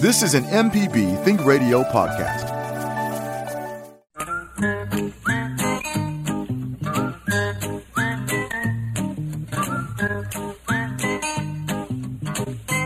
[0.00, 2.48] This is an MPB Think Radio podcast.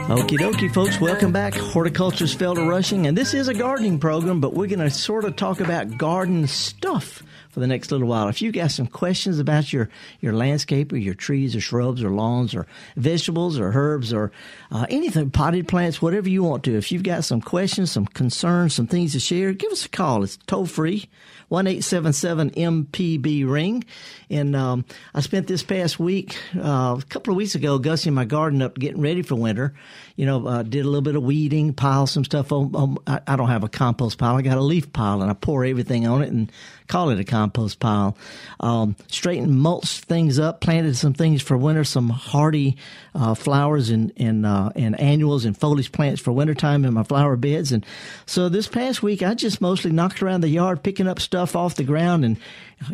[0.08, 1.00] Okie dokie, folks.
[1.00, 1.54] Welcome back.
[1.54, 5.36] Horticulturist Felder Rushing, and this is a gardening program, but we're going to sort of
[5.36, 7.22] talk about garden stuff
[7.54, 8.26] for the next little while.
[8.26, 9.88] If you've got some questions about your,
[10.20, 12.66] your landscape or your trees or shrubs or lawns or
[12.96, 14.32] vegetables or herbs or
[14.72, 18.74] uh, anything, potted plants, whatever you want to, if you've got some questions, some concerns,
[18.74, 20.24] some things to share, give us a call.
[20.24, 21.08] It's toll free,
[21.48, 23.84] one eight seven seven MPB ring.
[24.28, 24.84] And um,
[25.14, 28.76] I spent this past week, uh, a couple of weeks ago, gussing my garden up,
[28.76, 29.74] getting ready for winter.
[30.16, 32.74] You know, uh, did a little bit of weeding, pile some stuff on.
[32.76, 34.36] on I, don't have a compost pile.
[34.36, 36.52] I got a leaf pile, and I pour everything on it and
[36.86, 38.16] call it a compost pile.
[38.60, 42.76] Um, straightened, mulched things up, planted some things for winter, some hardy
[43.14, 47.36] uh, flowers and and uh, and annuals and foliage plants for wintertime in my flower
[47.36, 47.72] beds.
[47.72, 47.84] And
[48.24, 51.74] so this past week, I just mostly knocked around the yard, picking up stuff off
[51.74, 52.38] the ground and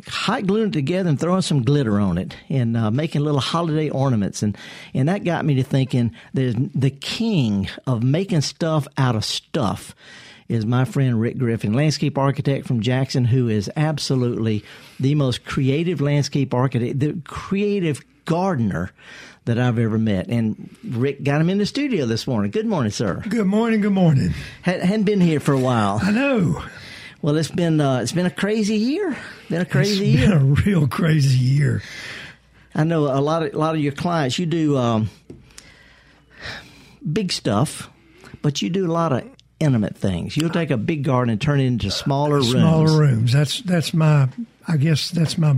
[0.06, 3.90] hot gluing it together and throwing some glitter on it and uh, making little holiday
[3.90, 4.42] ornaments.
[4.42, 4.56] And
[4.94, 9.94] and that got me to thinking there's the king of making stuff out of stuff
[10.48, 14.64] is my friend Rick Griffin, landscape architect from Jackson, who is absolutely
[14.98, 18.90] the most creative landscape architect, the creative gardener
[19.44, 20.28] that I've ever met.
[20.28, 22.50] And Rick got him in the studio this morning.
[22.50, 23.22] Good morning, sir.
[23.28, 23.80] Good morning.
[23.80, 24.34] Good morning.
[24.62, 26.00] Had, hadn't been here for a while.
[26.02, 26.62] I know.
[27.22, 29.16] Well, it's been uh, it's been a crazy year.
[29.48, 30.38] Been a crazy it's year.
[30.38, 31.82] Been a real crazy year.
[32.74, 34.38] I know a lot of a lot of your clients.
[34.38, 35.10] You do um,
[37.12, 37.90] big stuff,
[38.42, 39.24] but you do a lot of
[39.58, 40.36] intimate things.
[40.36, 42.50] You'll take a big garden and turn it into smaller rooms.
[42.52, 43.32] Smaller rooms.
[43.32, 44.28] That's that's my.
[44.68, 45.56] I guess that's my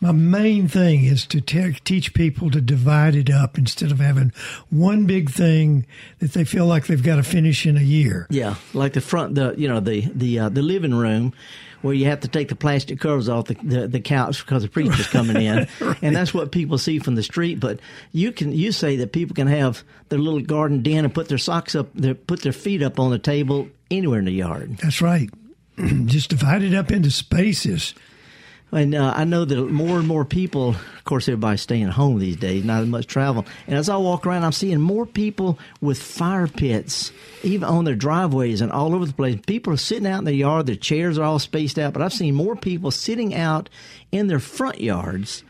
[0.00, 4.32] my main thing is to te- teach people to divide it up instead of having
[4.70, 5.86] one big thing
[6.18, 8.26] that they feel like they've got to finish in a year.
[8.30, 11.32] Yeah, like the front, the you know the the uh, the living room
[11.82, 14.68] where you have to take the plastic covers off the, the, the couch because the
[14.68, 15.98] preacher's coming in, right.
[16.00, 17.60] and that's what people see from the street.
[17.60, 17.80] But
[18.12, 21.38] you can you say that people can have their little garden den and put their
[21.38, 24.78] socks up, their, put their feet up on the table anywhere in the yard.
[24.78, 25.30] That's right.
[26.06, 27.94] Just divide it up into spaces.
[28.72, 32.18] And uh, I know that more and more people, of course, everybody's staying at home
[32.18, 33.44] these days, not as much travel.
[33.66, 37.12] And as I walk around, I'm seeing more people with fire pits,
[37.42, 39.38] even on their driveways and all over the place.
[39.46, 42.14] People are sitting out in their yard, their chairs are all spaced out, but I've
[42.14, 43.68] seen more people sitting out
[44.10, 45.44] in their front yards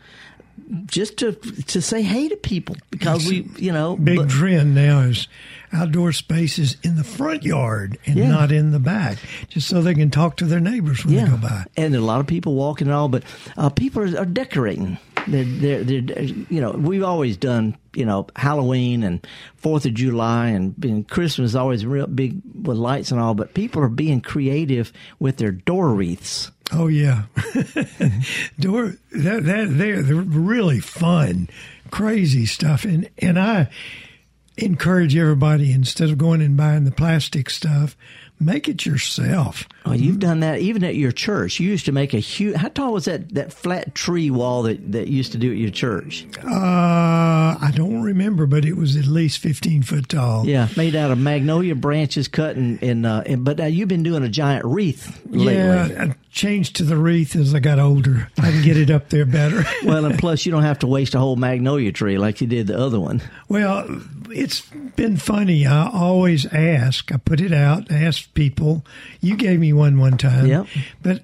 [0.85, 4.99] just to to say hey to people because we you know big but, trend now
[4.99, 5.27] is
[5.73, 8.27] outdoor spaces in the front yard and yeah.
[8.27, 9.17] not in the back
[9.49, 11.25] just so they can talk to their neighbors when yeah.
[11.25, 13.23] they go by and a lot of people walking and all but
[13.57, 14.97] uh, people are, are decorating
[15.27, 19.25] they're, they're, they're, you know, we've always done, you know, Halloween and
[19.55, 23.53] Fourth of July and, and Christmas is always real big with lights and all, but
[23.53, 26.51] people are being creative with their door wreaths.
[26.71, 27.23] Oh yeah,
[28.59, 31.49] door that that they're, they're really fun,
[31.91, 33.69] crazy stuff, and and I
[34.57, 37.97] encourage everybody instead of going and buying the plastic stuff,
[38.39, 39.67] make it yourself.
[39.85, 41.59] Oh, you've done that even at your church.
[41.59, 42.55] You used to make a huge.
[42.55, 45.71] How tall was that that flat tree wall that that used to do at your
[45.71, 46.25] church?
[46.43, 50.45] Uh, I don't remember, but it was at least fifteen foot tall.
[50.45, 54.03] Yeah, made out of magnolia branches cut and and, uh, and but uh, you've been
[54.03, 55.55] doing a giant wreath lately.
[55.55, 58.29] Yeah, changed to the wreath as I got older.
[58.37, 59.63] I can get it up there better.
[59.85, 62.67] well, and plus you don't have to waste a whole magnolia tree like you did
[62.67, 63.21] the other one.
[63.47, 63.85] Well,
[64.29, 64.61] it's
[64.95, 65.65] been funny.
[65.65, 67.11] I always ask.
[67.11, 67.91] I put it out.
[67.91, 68.83] Ask people.
[69.21, 70.47] You gave me one one time.
[70.47, 70.67] Yep.
[71.01, 71.23] But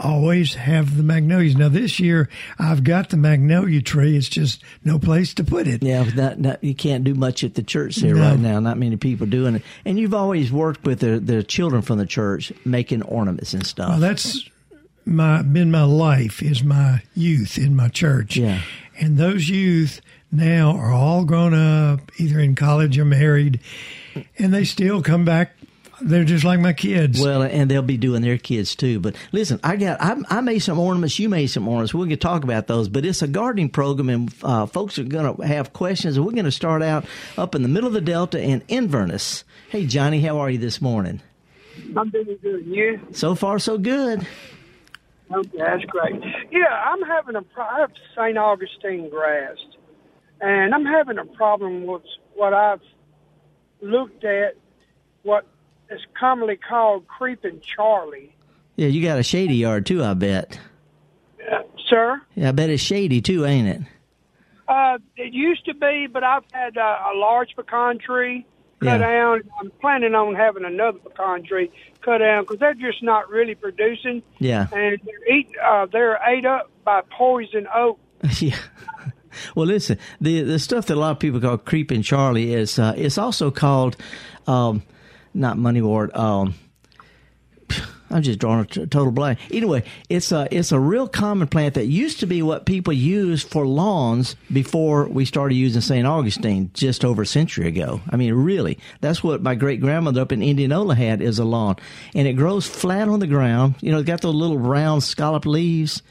[0.00, 1.56] always have the magnolias.
[1.56, 2.28] Now this year
[2.58, 4.16] I've got the magnolia tree.
[4.16, 5.82] It's just no place to put it.
[5.82, 8.30] Yeah, not, not, you can't do much at the church here no.
[8.30, 8.60] right now.
[8.60, 9.62] Not many people doing it.
[9.84, 13.90] And you've always worked with the, the children from the church making ornaments and stuff.
[13.90, 14.48] Well, that's
[15.04, 18.36] my been my life is my youth in my church.
[18.36, 18.62] Yeah.
[18.98, 20.00] And those youth
[20.30, 23.60] now are all grown up, either in college or married,
[24.38, 25.52] and they still come back
[26.00, 27.20] they're just like my kids.
[27.20, 29.00] Well, and they'll be doing their kids too.
[29.00, 31.18] But listen, I got I, I made some ornaments.
[31.18, 31.94] You made some ornaments.
[31.94, 32.88] We're going to talk about those.
[32.88, 36.16] But it's a gardening program, and uh, folks are going to have questions.
[36.16, 37.04] And we're going to start out
[37.36, 39.44] up in the middle of the Delta in Inverness.
[39.68, 41.20] Hey, Johnny, how are you this morning?
[41.96, 42.66] I'm doing good.
[42.66, 43.00] You?
[43.12, 44.26] So far, so good.
[45.32, 46.20] Okay, that's great.
[46.50, 48.36] Yeah, I'm having a pro- I have St.
[48.36, 49.56] Augustine grass,
[50.40, 52.02] and I'm having a problem with
[52.34, 52.80] what I've
[53.80, 54.56] looked at.
[55.22, 55.46] What
[55.90, 58.34] it's commonly called creeping Charlie.
[58.76, 60.58] Yeah, you got a shady yard too, I bet.
[61.50, 61.58] Uh,
[61.88, 62.20] sir?
[62.34, 63.80] Yeah, I bet it's shady too, ain't it?
[64.68, 68.46] Uh, it used to be, but I've had uh, a large pecan tree.
[68.80, 68.98] cut Yeah.
[68.98, 69.42] down.
[69.60, 71.70] I'm planning on having another pecan tree
[72.02, 74.68] cut down because they're just not really producing, Yeah.
[74.72, 77.98] and they're eat, uh, they're ate up by poison oak.
[78.38, 78.56] yeah.
[79.54, 82.94] Well, listen, the the stuff that a lot of people call creeping Charlie is uh,
[82.96, 83.96] it's also called
[84.46, 84.82] um,
[85.34, 86.16] not moneywort.
[86.16, 86.54] Um,
[88.10, 89.38] I'm just drawing a t- total blank.
[89.52, 93.48] Anyway, it's a it's a real common plant that used to be what people used
[93.48, 96.06] for lawns before we started using St.
[96.06, 98.00] Augustine just over a century ago.
[98.10, 101.76] I mean, really, that's what my great grandmother up in Indianola had is a lawn,
[102.14, 103.76] and it grows flat on the ground.
[103.80, 106.02] You know, it's got those little round scallop leaves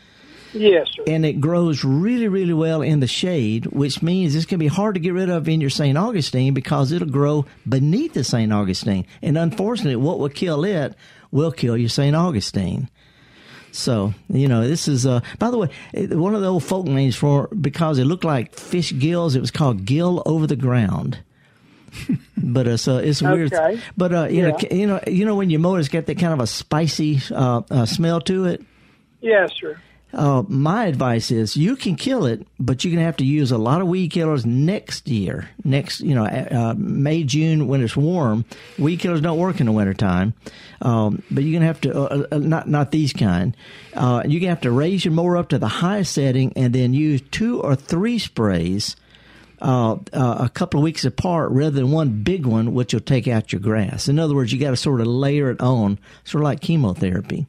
[0.54, 1.04] Yes, sir.
[1.08, 4.68] and it grows really, really well in the shade, which means it's going to be
[4.68, 5.98] hard to get rid of in your St.
[5.98, 8.52] Augustine because it'll grow beneath the St.
[8.52, 9.06] Augustine.
[9.22, 10.96] And unfortunately, what will kill it
[11.32, 12.16] will kill your St.
[12.16, 12.90] Augustine.
[13.72, 17.16] So, you know, this is, uh, by the way, one of the old folk names
[17.16, 21.20] for, because it looked like fish gills, it was called gill over the ground.
[22.38, 23.52] but it's uh, it's weird.
[23.52, 23.82] Okay.
[23.98, 26.20] But uh, you know, you know, you know when you mow it, it's got that
[26.20, 28.64] kind of a spicy uh, uh, smell to it.
[29.22, 29.80] Yes, sir.
[30.12, 33.52] Uh, my advice is you can kill it, but you're going to have to use
[33.52, 35.50] a lot of weed killers next year.
[35.64, 38.44] Next, you know, uh, May, June when it's warm.
[38.80, 40.34] Weed killers don't work in the wintertime.
[40.82, 43.56] Um, but you're going to have to, uh, uh, not, not these kind.
[43.94, 46.74] Uh, you're going to have to raise your mower up to the highest setting and
[46.74, 48.96] then use two or three sprays.
[49.62, 53.28] Uh, uh, a couple of weeks apart rather than one big one, which will take
[53.28, 54.08] out your grass.
[54.08, 57.46] In other words, you got to sort of layer it on, sort of like chemotherapy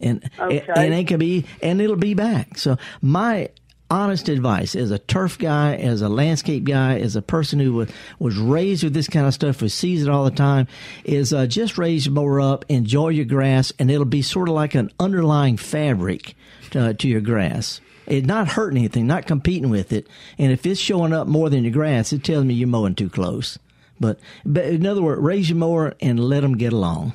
[0.00, 0.64] and Okay.
[0.74, 2.58] and it can be and it'll be back.
[2.58, 3.50] So my
[3.90, 7.88] honest advice as a turf guy, as a landscape guy, as a person who was,
[8.18, 10.66] was raised with this kind of stuff, who sees it all the time,
[11.04, 14.54] is uh, just raise your mower up, enjoy your grass, and it'll be sort of
[14.54, 16.34] like an underlying fabric
[16.70, 17.80] to, to your grass.
[18.06, 20.06] It not hurting anything, not competing with it.
[20.38, 23.10] And if it's showing up more than your grass, it tells me you're mowing too
[23.10, 23.58] close.
[24.00, 27.14] But, but in other words, raise your mower and let them get along.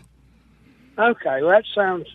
[0.97, 2.05] Okay, well, that sounds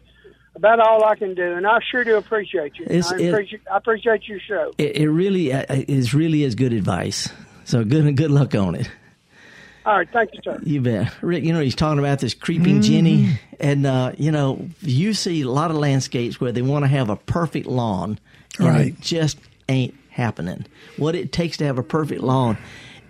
[0.59, 2.85] about all I can do, and I sure do appreciate you.
[2.85, 4.73] It's- I it- appreciate, I appreciate your show.
[4.79, 7.29] it, it really uh, is really is good advice.
[7.65, 8.91] So good good luck on it.
[9.87, 10.61] All right, thank you, sir.
[10.65, 11.45] You bet, Rick.
[11.45, 15.49] You know he's talking about this creeping Jenny, and uh, you know you see a
[15.51, 18.19] lot of landscapes where they want to have a perfect lawn,
[18.59, 18.87] and Right.
[18.89, 19.39] it just
[19.69, 20.67] ain't happening.
[20.99, 22.59] What it takes to have a perfect lawn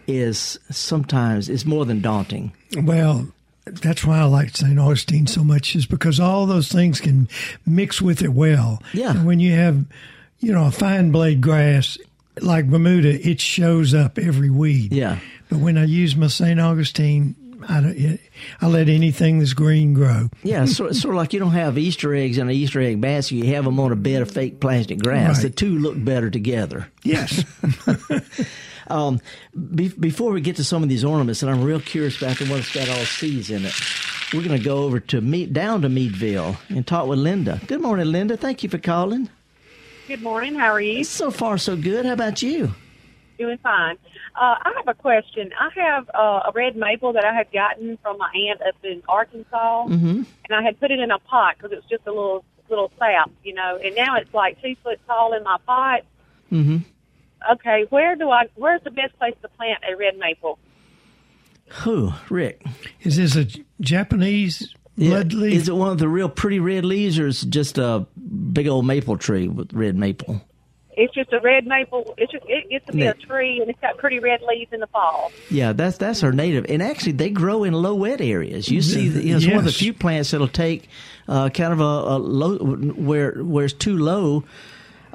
[0.07, 2.53] is sometimes it's more than daunting.
[2.83, 3.27] Well,
[3.77, 4.79] that's why I like St.
[4.79, 7.29] Augustine so much, is because all those things can
[7.67, 8.83] mix with it well.
[8.93, 9.11] Yeah.
[9.11, 9.85] And when you have,
[10.41, 11.99] you know, a fine blade grass
[12.41, 14.93] like Bermuda, it shows up every weed.
[14.93, 15.19] Yeah.
[15.49, 16.61] But when I use my St.
[16.61, 17.35] Augustine,
[17.69, 18.19] I,
[18.61, 20.31] I let anything that's green grow.
[20.43, 23.37] Yeah, sort, sort of like you don't have Easter eggs in an Easter egg basket.
[23.37, 25.37] You have them on a bed of fake plastic grass.
[25.37, 25.43] Right.
[25.43, 26.89] The two look better together.
[27.03, 27.45] Yes.
[28.91, 29.21] Um,
[29.75, 32.45] be- before we get to some of these ornaments, and I'm real curious about the
[32.47, 33.73] one that's got all seeds in it,
[34.35, 37.61] we're going to go over to meet down to Meadville and talk with Linda.
[37.67, 38.37] Good morning, Linda.
[38.37, 39.29] Thank you for calling.
[40.07, 40.55] Good morning.
[40.55, 41.05] How are you?
[41.05, 42.07] So far, so good.
[42.07, 42.75] How about you?
[43.39, 43.97] Doing fine.
[44.35, 45.51] Uh, I have a question.
[45.59, 49.03] I have uh, a red maple that I had gotten from my aunt up in
[49.09, 50.23] Arkansas, Mm-hmm.
[50.45, 52.91] and I had put it in a pot because it was just a little little
[52.99, 53.79] sap, you know.
[53.83, 56.03] And now it's like two foot tall in my pot.
[56.53, 56.79] Mm-hmm.
[57.53, 58.45] Okay, where do I?
[58.57, 60.59] Where's the best place to plant a red maple?
[61.69, 62.65] Who, Rick?
[63.03, 63.47] Is this a
[63.81, 65.55] Japanese blood Yeah, leaf?
[65.55, 68.07] Is it one of the real pretty red leaves, or is it just a
[68.53, 70.41] big old maple tree with red maple?
[71.01, 72.13] It's just a red maple.
[72.19, 74.81] It's just it gets to be a tree, and it's got pretty red leaves in
[74.81, 75.31] the fall.
[75.49, 78.69] Yeah, that's that's her native, and actually they grow in low wet areas.
[78.69, 80.89] You see, the, you know, it's one of the few plants that'll take
[81.29, 84.43] uh, kind of a, a low where where it's too low,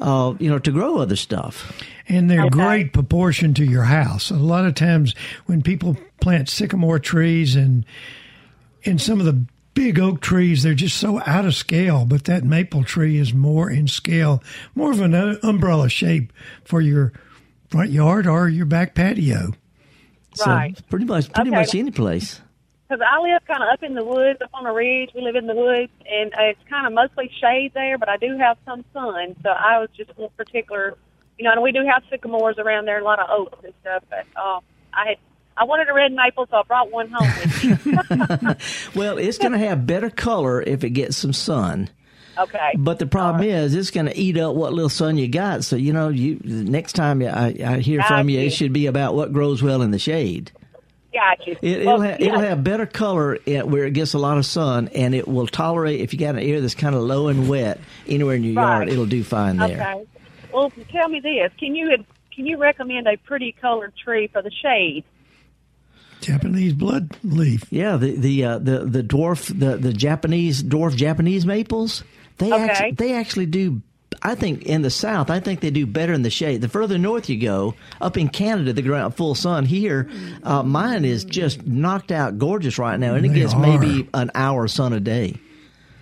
[0.04, 1.72] uh, you know, to grow other stuff.
[2.10, 2.50] and they're Okay.
[2.50, 4.30] great proportion to your house.
[4.30, 7.86] A lot of times when people plant sycamore trees and
[8.86, 12.06] and some of the big oak trees, they're just so out of scale.
[12.06, 14.44] But that maple tree is more in scale,
[14.76, 16.34] more of an uh, umbrella shape
[16.66, 17.14] for your
[17.70, 19.54] front yard or your back patio.
[20.36, 20.78] So Right.
[20.90, 21.60] pretty much, pretty Okay.
[21.60, 22.42] much any place.
[22.94, 25.10] Because I live kind of up in the woods, up on a ridge.
[25.16, 28.18] We live in the woods, and uh, it's kind of mostly shade there, but I
[28.18, 29.36] do have some sun.
[29.42, 30.96] So I was just little particular,
[31.40, 31.54] you know.
[31.54, 34.04] And we do have sycamores around there, a lot of oaks and stuff.
[34.12, 34.62] But um,
[34.94, 35.18] I had
[35.58, 38.56] I wanted a red maple, so I brought one home with me.
[38.96, 41.90] Well, it's going to have better color if it gets some sun.
[42.38, 42.74] okay.
[42.78, 45.64] But the problem is, it's going to eat up what little sun you got.
[45.64, 49.16] So you know, you next time I, I hear from you, it should be about
[49.16, 50.52] what grows well in the shade.
[51.14, 51.56] Got you.
[51.62, 52.28] It, Well, it'll, have, yeah.
[52.28, 55.46] it'll have better color at where it gets a lot of sun, and it will
[55.48, 58.54] tolerate if you got an area that's kind of low and wet anywhere in your
[58.54, 58.90] yard.
[58.90, 59.80] It'll do fine there.
[59.80, 60.06] Okay.
[60.52, 62.04] Well, tell me this: Can you
[62.36, 65.04] can you recommend a pretty colored tree for the shade?
[66.22, 67.66] Japanese blood leaf.
[67.70, 72.04] Yeah, the the uh, the the dwarf the the Japanese dwarf Japanese maples.
[72.38, 72.64] They Okay.
[72.64, 73.82] actually they actually do.
[74.24, 76.62] I think in the south, I think they do better in the shade.
[76.62, 79.66] The further north you go, up in Canada, the ground full sun.
[79.66, 80.10] Here,
[80.44, 83.60] uh, mine is just knocked out gorgeous right now, and it They gets are.
[83.60, 85.36] maybe an hour sun a day.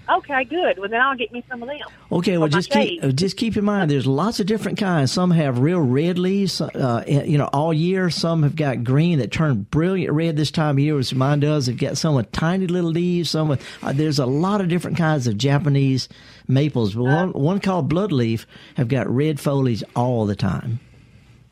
[0.10, 0.78] Okay, good.
[0.78, 1.78] Well, then I'll get me some of them.
[2.12, 3.06] Okay, well, just keep shade.
[3.06, 3.90] uh, just keep in mind.
[3.90, 5.10] There's lots of different kinds.
[5.10, 8.10] Some have real red leaves, uh, you know, all year.
[8.10, 11.68] Some have got green that turn brilliant red this time of year, which mine does.
[11.68, 13.30] They've got some with tiny little leaves.
[13.30, 16.10] Some with uh, there's a lot of different kinds of Japanese
[16.52, 16.94] maples.
[16.94, 20.80] But one one called bloodleaf have got red foliage all the time.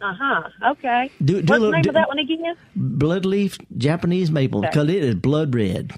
[0.01, 0.49] Uh huh.
[0.71, 1.09] Okay.
[1.23, 2.55] Do- do What's a the name do- of that one again?
[2.77, 4.69] Bloodleaf Japanese maple Okay.
[4.69, 5.93] because it is blood red.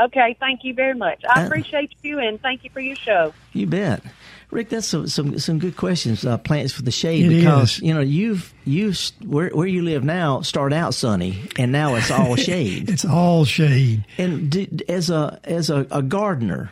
[0.00, 0.36] Okay.
[0.38, 1.22] Thank you very much.
[1.28, 3.32] I Uh, appreciate you and thank you for your show.
[3.54, 4.02] You bet,
[4.50, 4.68] Rick.
[4.68, 6.24] That's some some, some good questions.
[6.26, 7.82] Uh, plants for the shade It because is.
[7.82, 8.92] you know you've you
[9.24, 12.90] where where you live now start out sunny and now it's all shade.
[12.90, 14.04] It's all shade.
[14.18, 16.70] and d as a as a, a gardener,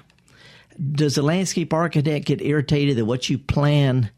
[0.93, 4.11] does the landscape architect get irritated that what you plan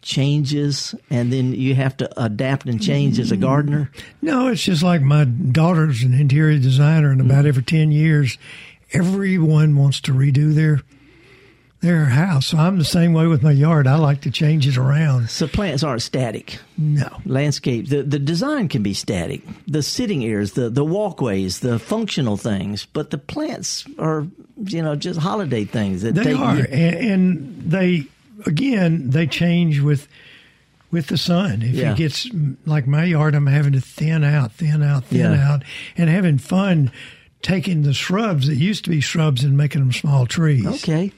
[0.00, 3.44] changes and then you have to adapt and change as a mm-hmm.
[3.44, 3.90] gardener?
[4.22, 7.48] No, it's just like my daughter's an interior designer, and about mm-hmm.
[7.48, 8.38] every ten years,
[8.92, 10.80] everyone wants to redo their
[11.80, 12.46] their house.
[12.48, 13.86] So I'm the same way with my yard.
[13.86, 15.30] I like to change it around.
[15.30, 16.58] So plants aren't static.
[16.76, 21.78] No, landscape the the design can be static the sitting areas the the walkways the
[21.78, 24.26] functional things but the plants are
[24.64, 28.06] you know just holiday things that they take are, you- and, and they
[28.46, 30.06] again they change with
[30.90, 31.60] with the sun.
[31.62, 31.92] If Yeah.
[31.92, 32.26] it gets
[32.64, 35.52] like my yard, I'm having to thin out, thin out, thin Yeah.
[35.52, 35.62] out,
[35.98, 36.90] and having fun
[37.40, 40.66] taking the shrubs that used to be shrubs and making them small trees.
[40.66, 41.12] okay.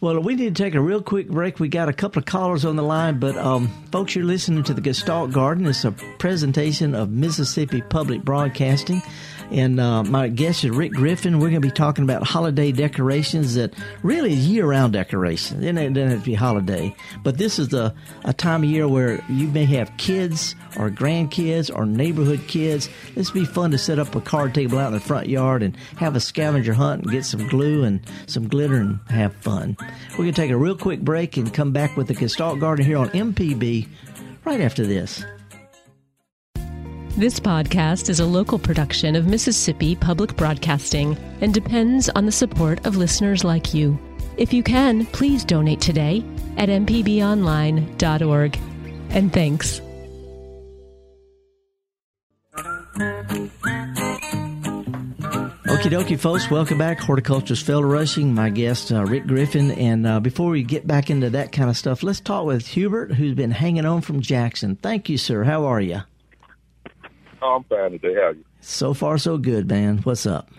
[0.00, 1.60] Well we need to take a real quick break.
[1.60, 4.74] We got a couple of callers on the line but um folks you're listening to
[4.74, 5.66] the gestalt garden.
[5.66, 9.02] It's a presentation of mississippi public broadcasting
[9.50, 11.38] and uh, my guest is Rick Griffin.
[11.38, 15.64] We're going to be talking about holiday decorations that really is year-round decorations.
[15.64, 19.24] It doesn't have to be holiday, but this is a, a time of year where
[19.28, 22.88] you may have kids or grandkids or neighborhood kids.
[23.14, 25.62] This would be fun to set up a card table out in the front yard
[25.62, 29.76] and have a scavenger hunt and get some glue and some glitter and have fun.
[30.12, 32.84] We're going to take a real quick break and come back with the Gestalt Garden
[32.84, 33.88] here on MPB
[34.44, 35.24] right after this.
[37.16, 42.84] This podcast is a local production of Mississippi Public Broadcasting and depends on the support
[42.84, 43.98] of listeners like you.
[44.36, 46.22] If you can, please donate today
[46.58, 48.58] at mpbonline.org.
[49.08, 49.80] And thanks.
[55.64, 56.50] Okie dokie, folks.
[56.50, 57.00] Welcome back.
[57.00, 58.34] Horticulture's Felder Rushing.
[58.34, 59.70] My guest, uh, Rick Griffin.
[59.70, 63.12] And uh, before we get back into that kind of stuff, let's talk with Hubert,
[63.12, 64.76] who's been hanging on from Jackson.
[64.76, 65.44] Thank you, sir.
[65.44, 66.02] How are you?
[67.42, 68.14] I'm fine today.
[68.14, 68.44] How are you?
[68.60, 69.98] So far, so good, man.
[69.98, 70.50] What's up?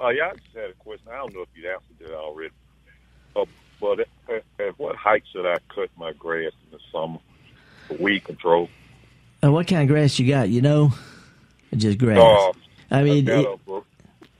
[0.00, 1.08] Uh, yeah, I just had a question.
[1.12, 2.54] I don't know if you'd answered it already.
[3.36, 3.44] Uh,
[3.80, 4.08] but at,
[4.58, 7.18] at what height should I cut my grass in the summer
[7.88, 8.68] for weed control?
[9.44, 10.48] Uh, what kind of grass you got?
[10.48, 10.92] You know,
[11.76, 12.18] just grass.
[12.18, 12.52] Uh,
[12.90, 13.60] I mean, got it-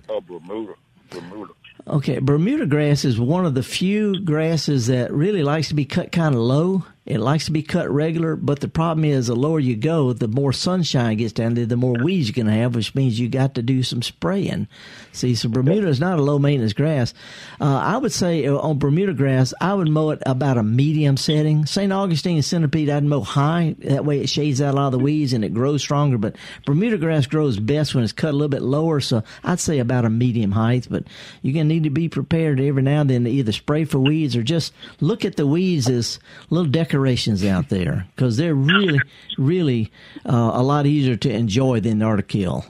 [0.09, 0.75] a, a Bermuda.
[1.11, 1.53] Bermuda.
[1.87, 6.13] Okay, Bermuda grass is one of the few grasses that really likes to be cut
[6.13, 6.85] kind of low.
[7.07, 10.29] It likes to be cut regular, but the problem is the lower you go, the
[10.29, 13.27] more sunshine gets down there, the more weeds you're going to have, which means you
[13.27, 14.69] got to do some spraying.
[15.13, 17.15] See, so Bermuda is not a low maintenance grass.
[17.59, 21.17] Uh, I would say uh, on Bermuda grass, I would mow it about a medium
[21.17, 21.65] setting.
[21.65, 21.91] St.
[21.91, 23.77] Augustine and centipede, I'd mow high.
[23.79, 26.19] That way it shades out a lot of the weeds and it grows stronger.
[26.19, 29.01] But Bermuda grass grows best when it's cut a little bit lower.
[29.01, 30.87] So I'd say about a medium height.
[30.91, 31.05] But
[31.41, 33.99] you're going to need to be prepared every now and then to either spray for
[33.99, 39.01] weeds or just look at the weeds as little decorations out there because they're really,
[39.39, 39.93] really
[40.25, 42.65] uh, a lot easier to enjoy than they are to kill.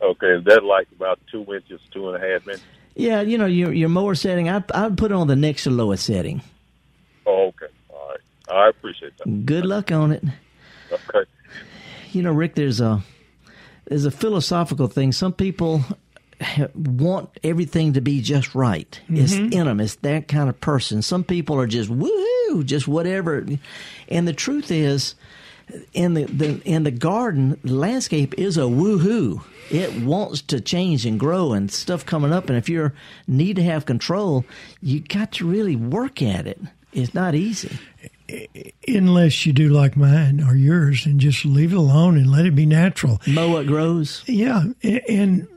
[0.00, 2.62] Okay, is that like about two inches, two and a half inches?
[2.94, 5.70] Yeah, you know, your your mower setting, I'd, I'd put it on the next to
[5.70, 6.42] lowest setting.
[7.26, 7.66] Oh, okay.
[7.90, 8.20] All right.
[8.48, 9.46] I appreciate that.
[9.46, 10.24] Good luck on it.
[10.90, 11.28] Okay.
[12.12, 13.02] You know, Rick, there's a
[13.86, 15.12] there's a philosophical thing.
[15.12, 15.82] Some people
[16.74, 19.00] want everything to be just right.
[19.08, 19.80] It's in them.
[19.80, 21.02] It's that kind of person.
[21.02, 21.88] Some people are just
[22.64, 23.46] just whatever.
[24.08, 25.14] And the truth is,
[25.92, 29.42] in the, the in the garden, the landscape is a woohoo.
[29.70, 32.48] It wants to change and grow and stuff coming up.
[32.48, 32.92] And if you
[33.26, 34.44] need to have control,
[34.80, 36.60] you got to really work at it.
[36.92, 37.78] It's not easy.
[38.88, 42.54] Unless you do like mine or yours and just leave it alone and let it
[42.54, 43.20] be natural.
[43.26, 44.22] Mow what grows.
[44.26, 45.48] Yeah, and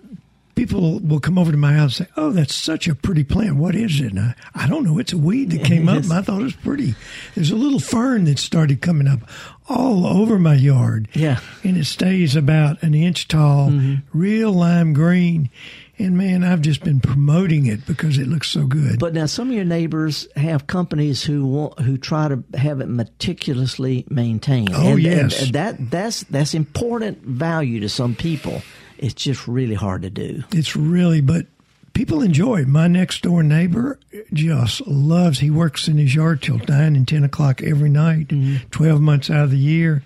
[0.60, 3.56] people will come over to my house and say, "Oh, that's such a pretty plant.
[3.56, 5.00] What is it?" And I, I don't know.
[5.00, 6.04] It's a weed that came up.
[6.04, 6.96] And I thought it was pretty.
[7.34, 9.22] There's a little fern that started coming up
[9.70, 11.08] all over my yard.
[11.14, 11.40] Yeah.
[11.64, 14.18] and it stays about an inch tall, mm-hmm.
[14.18, 15.50] real lime green.
[15.98, 19.00] And man, I've just been promoting it because it looks so good.
[19.00, 22.88] But now some of your neighbors have companies who want who try to have it
[22.88, 24.72] meticulously maintained.
[24.74, 25.42] Oh, and, yes.
[25.42, 28.62] and that that's that's important value to some people.
[29.00, 30.44] It's just really hard to do.
[30.52, 31.46] It's really, but
[31.94, 32.66] people enjoy.
[32.66, 33.98] My next door neighbor
[34.34, 35.40] just loves.
[35.40, 38.68] He works in his yard till nine and ten o'clock every night, mm-hmm.
[38.72, 40.04] twelve months out of the year.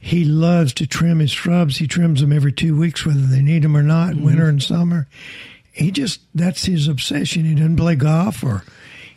[0.00, 1.76] He loves to trim his shrubs.
[1.76, 4.24] He trims them every two weeks, whether they need them or not, mm-hmm.
[4.24, 5.06] winter and summer.
[5.72, 7.44] He just that's his obsession.
[7.44, 8.64] He doesn't play golf or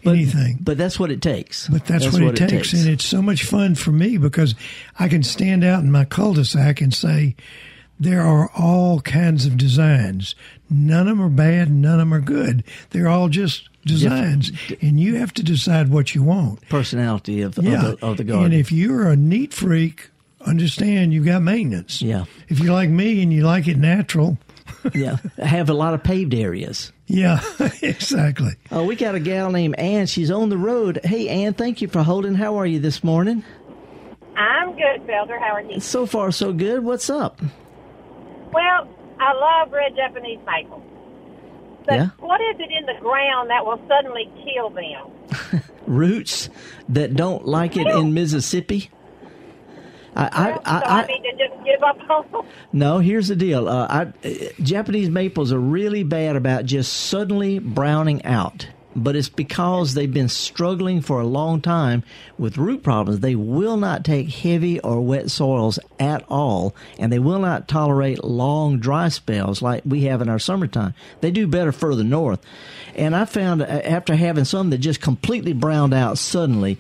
[0.06, 0.58] anything.
[0.60, 1.68] But that's what it takes.
[1.68, 2.74] But that's, what, it, takes.
[2.74, 4.56] And it's so much fun for me because
[5.00, 7.36] I can stand out in my cul de sac and say,
[8.02, 10.34] there are all kinds of designs.
[10.70, 12.64] None of them are bad, none of them are good.
[12.90, 14.52] They're all just designs.
[14.82, 16.68] And you have to decide what you want.
[16.68, 17.86] personality of, Yeah.
[17.92, 18.46] of, the, of the garden.
[18.46, 20.10] And if you're a neat freak,
[20.44, 22.02] understand you've got maintenance.
[22.02, 22.26] Yeah.
[22.50, 24.38] If you're like me and you like it natural,
[24.96, 26.92] yeah, have a lot of paved areas.
[27.06, 27.40] yeah,
[27.84, 28.54] exactly.
[28.72, 30.08] Oh, we got a gal named Ann.
[30.08, 31.00] She's on the road.
[31.04, 32.34] Hey, Ann, thank you for holding.
[32.34, 33.44] How are you this morning?
[34.36, 35.38] I'm good, Felder.
[35.40, 35.80] How are you?
[35.82, 36.84] So far, so good.
[36.84, 37.40] What's up?
[38.54, 38.88] Well,
[39.20, 40.84] I love red Japanese maple.
[41.86, 42.10] But Yeah.
[42.20, 45.62] what is it in the ground that will suddenly kill them?
[45.88, 46.50] Roots
[46.90, 48.90] that don't like it in Mississippi.
[50.16, 52.46] I, I, I, I, need to just give up on.
[52.74, 53.68] No, here's the deal.
[53.70, 58.68] Uh, I, uh, Japanese maples are really bad about just suddenly browning out.
[58.96, 62.04] But it's because they've been struggling for a long time
[62.38, 63.22] with root problems.
[63.22, 68.24] They will not take heavy or wet soils at all, and they will not tolerate
[68.24, 70.94] long dry spells like we have in our summertime.
[71.22, 72.42] They do better further north.
[72.96, 76.78] And I found uh, after having some that just completely browned out suddenly,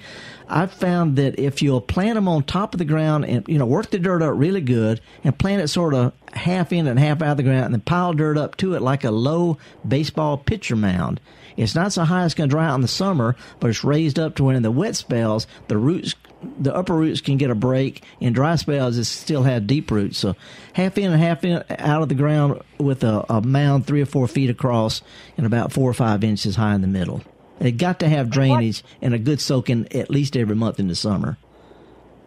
[0.51, 3.65] I found that if you'll plant them on top of the ground and you know
[3.65, 7.21] work the dirt up really good and plant it sort of half in and half
[7.21, 10.37] out of the ground and then pile dirt up to it like a low baseball
[10.37, 11.21] pitcher mound.
[11.61, 14.19] It's not so high it's going to dry out in the summer, but it's raised
[14.19, 16.15] up to when in the wet spells the roots,
[16.59, 18.03] the upper roots can get a break.
[18.19, 20.17] In dry spells, it still have deep roots.
[20.17, 20.35] So
[20.73, 24.05] half in and half in out of the ground with a, a mound three or
[24.05, 25.01] four feet across
[25.37, 27.21] and about four or five inches high in the middle.
[27.59, 30.95] They got to have drainage and a good soaking at least every month in the
[30.95, 31.37] summer.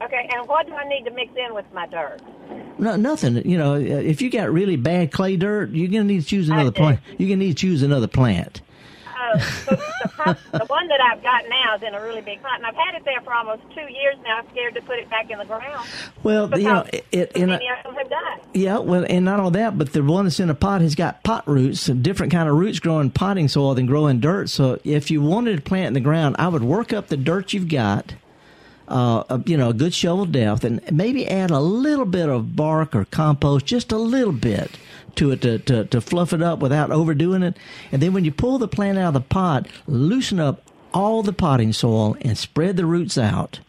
[0.01, 2.21] Okay, and what do I need to mix in with my dirt?
[2.79, 3.49] No, nothing.
[3.49, 6.71] You know, if you got really bad clay dirt, you're gonna need to choose another
[6.71, 7.01] plant.
[7.19, 8.61] You're gonna need to choose another plant.
[9.35, 12.95] The, one that I've got now is in a really big pot, and I've had
[12.95, 14.39] it there for almost two years now.
[14.39, 15.87] I'm scared to put it back in the ground.
[16.23, 18.41] Well, you know, it, so in many of them have died.
[18.55, 18.79] yeah.
[18.79, 21.47] Well, and not only that, but the one that's in a pot has got pot
[21.47, 24.49] roots, and different kind of roots grow in potting soil than grow in dirt.
[24.49, 27.53] So, if you wanted to plant in the ground, I would work up the dirt
[27.53, 28.15] you've got.
[28.87, 32.55] Uh, a- you know, a good shovel depth, and maybe add a little bit of
[32.55, 34.71] bark or compost, just a little bit
[35.17, 37.57] to it to, to, to fluff it up without overdoing it.
[37.93, 41.33] And then when you pull the plant out of the pot, loosen up all the
[41.33, 43.61] potting soil and spread the roots out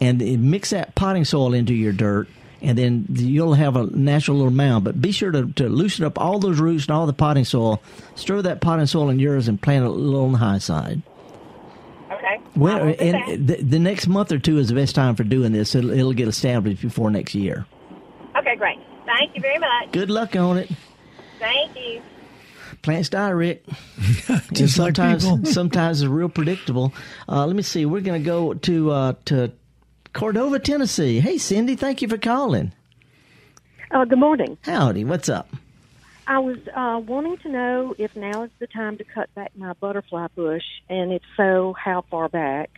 [0.00, 2.28] and mix that potting soil into your dirt,
[2.60, 4.84] and then you'll have a natural little mound.
[4.84, 7.82] But be sure to, to loosen up all those roots and all the potting soil.
[8.14, 11.02] Stir that potting soil in yours and plant it a little on the high side.
[12.10, 12.40] Okay.
[12.56, 13.28] Well, I will do that.
[13.28, 15.74] and the, the next month or two is the best time for doing this.
[15.74, 17.66] It'll, it'll get established before next year.
[18.36, 18.73] okay, great.
[19.18, 19.92] Thank you very much.
[19.92, 20.70] Good luck on it.
[21.38, 22.02] Thank you.
[22.82, 23.64] Plants die, Rick.
[24.52, 25.44] Just like sometimes, people.
[25.52, 26.92] sometimes it's real predictable.
[27.28, 27.86] Uh, let me see.
[27.86, 29.52] We're going to go to uh, to
[30.12, 31.20] Cordova, Tennessee.
[31.20, 32.72] Hey, Cindy, thank you for calling.
[33.90, 34.58] Uh, good morning.
[34.62, 35.48] Howdy, what's up?
[36.26, 39.74] I was uh, wanting to know if now is the time to cut back my
[39.74, 42.70] butterfly bush, and if so, how far back?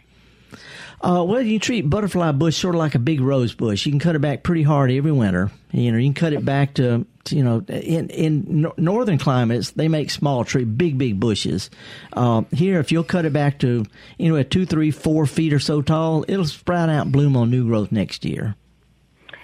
[1.00, 3.84] Uh, well, you treat butterfly bush sort of like a big rose bush.
[3.84, 5.50] You can cut it back pretty hard every winter.
[5.70, 9.18] You know, you can cut it back to, to, you know, in in nor- northern
[9.18, 11.68] climates they make small tree, big big bushes.
[12.14, 13.84] Uh, here, if you'll cut it back to
[14.18, 17.36] you know at two, three, four feet or so tall, it'll sprout out and bloom
[17.36, 18.54] on new growth next year.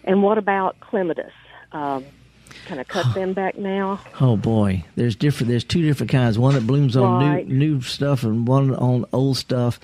[0.04, 1.32] And what about clematis?
[1.72, 2.04] Um,
[2.66, 4.00] can I cut them back now?
[4.22, 5.50] Oh boy, there's different.
[5.50, 6.38] There's two different kinds.
[6.38, 7.46] One that blooms on Right.
[7.46, 9.78] new new stuff, and one on old stuff.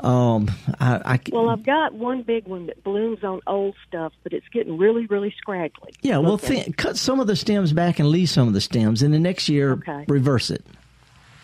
[0.00, 4.32] Um, I, I Well, I've got one big one that blooms on old stuff, but
[4.32, 5.92] it's getting really, really scraggly.
[6.02, 6.18] yeah.
[6.18, 6.64] Well, looking.
[6.64, 9.18] th- cut some of the stems back and leave some of the stems, and the
[9.18, 10.04] next year Okay.
[10.06, 10.64] reverse it.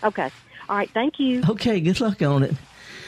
[0.05, 0.31] Okay.
[0.69, 0.91] All right.
[0.91, 1.43] Thank you.
[1.49, 2.53] Okay, good luck on it.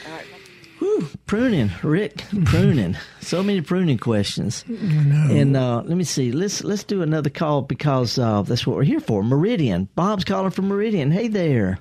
[0.05, 0.99] Whew.
[0.99, 2.95] Whew, pruning, Rick, pruning.
[3.21, 4.63] so many pruning questions.
[4.67, 6.31] And uh, let me see.
[6.31, 9.23] Let's let's do another call because uh, that's what we're here for.
[9.23, 9.87] Meridian.
[9.95, 11.09] Bob's calling from Meridian.
[11.09, 11.79] Hey there.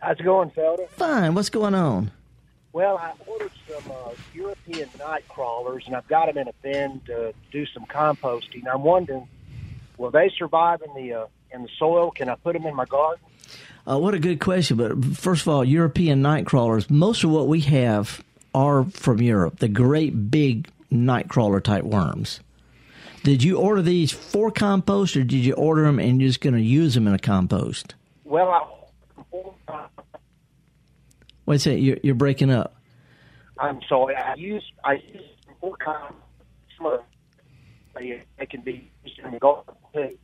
[0.00, 0.88] How's it going, Felder?
[0.90, 1.34] Fine.
[1.34, 2.12] What's going on?
[2.72, 7.00] Well, I ordered some uh, European night crawlers, and I've got them in a bin
[7.06, 8.66] to do some composting.
[8.72, 9.26] I'm wondering,
[9.96, 12.10] will they survive in the uh, in the soil?
[12.10, 13.24] Can I put them in my garden?
[13.88, 14.76] Uh, what a good question.
[14.76, 18.22] But first of all, European night crawlers, most of what we have
[18.54, 22.40] are from Europe, the great big night crawler type worms.
[23.24, 26.54] Did you order these for compost or did you order them and you're just going
[26.54, 27.94] to use them in a compost?
[28.24, 28.48] Well,
[29.68, 29.86] I,
[31.48, 32.76] Wait a second, you're, you're breaking up.
[33.58, 34.14] I'm sorry.
[34.14, 35.24] I use I use
[35.82, 36.14] compost.
[36.76, 37.00] Some of
[37.94, 40.18] they can be used in the garden too.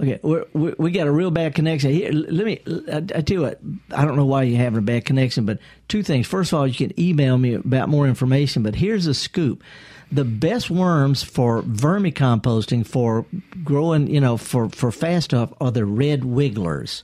[0.00, 2.12] Okay, we're, we we got a real bad connection here.
[2.12, 2.60] Let me.
[2.90, 3.60] I, I tell you what.
[3.90, 5.58] I don't know why you're having a bad connection, but
[5.88, 6.28] two things.
[6.28, 8.62] First of all, you can email me about more information.
[8.62, 9.64] But here's a scoop:
[10.12, 13.26] the best worms for vermicomposting for
[13.64, 17.02] growing, you know, for for fast stuff are the red wigglers.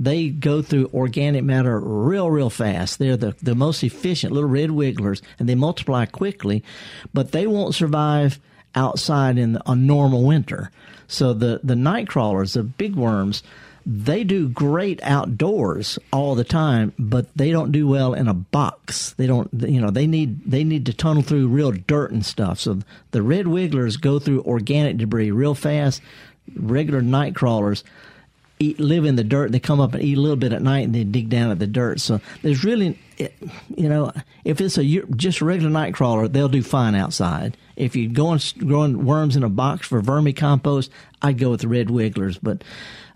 [0.00, 2.98] They go through organic matter real, real fast.
[2.98, 6.64] They're the, the most efficient little red wigglers, and they multiply quickly,
[7.12, 8.40] but they won't survive
[8.74, 10.70] outside in a normal winter.
[11.06, 13.42] So the, the night crawlers, the big worms,
[13.84, 19.12] they do great outdoors all the time, but they don't do well in a box.
[19.14, 22.60] They don't, you know, they need they need to tunnel through real dirt and stuff.
[22.60, 26.00] So the red wigglers go through organic debris real fast.
[26.54, 27.84] Regular night crawlers
[28.60, 29.50] eat, live in the dirt.
[29.50, 31.58] They come up and eat a little bit at night, and they dig down at
[31.58, 32.00] the dirt.
[32.00, 34.12] So there's really, you know,
[34.44, 34.84] if it's a
[35.16, 37.56] just a regular night crawler, they'll do fine outside.
[37.76, 40.90] If you're going growing worms in a box for vermicompost,
[41.22, 42.38] I'd go with the red wigglers.
[42.38, 42.62] But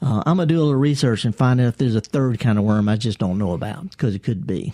[0.03, 2.59] uh, I'm gonna do a little research and find out if there's a third kind
[2.59, 4.73] of worm I just don't know about because it could be.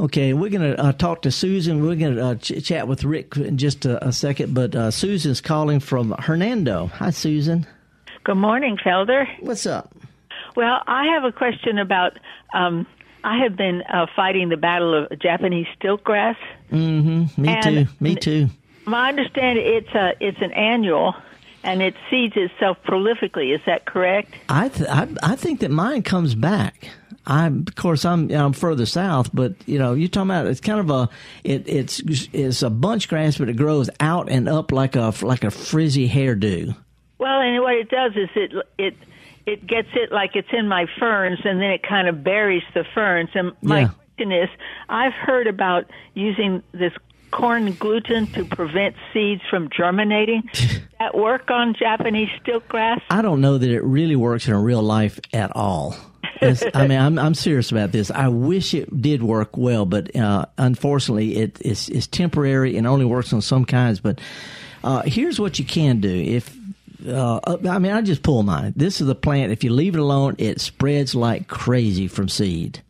[0.00, 1.82] Okay, we're going to uh, talk to Susan.
[1.82, 4.90] We're going to uh, ch- chat with Rick in just a, a second, but uh,
[4.90, 6.86] Susan's calling from Hernando.
[6.86, 7.66] Hi, Susan.
[8.24, 9.26] Good morning, Felder.
[9.40, 9.94] What's up?
[10.56, 12.18] Well, I have a question about.
[12.54, 12.86] Um,
[13.24, 16.36] I have been uh, fighting the battle of Japanese stiltgrass.
[16.72, 17.40] Mm-hmm.
[17.40, 17.86] Me too.
[18.00, 18.48] Me too.
[18.84, 21.14] My understanding it's a it's an annual,
[21.64, 23.54] and it seeds itself prolifically.
[23.54, 24.34] Is that correct?
[24.48, 26.88] I, th- I I think that mine comes back.
[27.26, 30.80] I of course I'm I'm further south, but you know you're talking about it's kind
[30.80, 31.08] of a
[31.44, 35.44] it it's it's a bunch grass, but it grows out and up like a like
[35.44, 36.74] a frizzy hairdo.
[37.18, 38.94] Well, and what it does is it it
[39.46, 42.84] it gets it like it's in my ferns, and then it kind of buries the
[42.94, 43.30] ferns.
[43.34, 43.88] And my Yeah.
[44.16, 44.48] question is,
[44.88, 46.92] I've heard about using this
[47.32, 50.42] corn gluten to prevent seeds from germinating.
[50.52, 53.00] Does that work on Japanese stiltgrass?
[53.10, 55.96] I don't know that it really works in real life at all.
[56.40, 58.10] It's- I mean, I'm I'm serious about this.
[58.10, 63.04] I wish it did work well, but uh, unfortunately, it is it's temporary and only
[63.04, 64.00] works on some kinds.
[64.00, 64.20] But
[64.84, 66.56] uh, here's what you can do if.
[67.06, 68.74] Uh, I mean, I just pull mine.
[68.76, 69.50] This is a plant.
[69.50, 72.80] If you leave it alone, it spreads like crazy from seed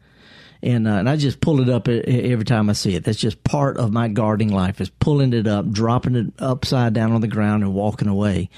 [0.63, 3.05] and uh, and I just pull it up every time I see it.
[3.05, 7.13] That's just part of my gardening life is pulling it up, dropping it upside down
[7.13, 8.49] on the ground, and walking away.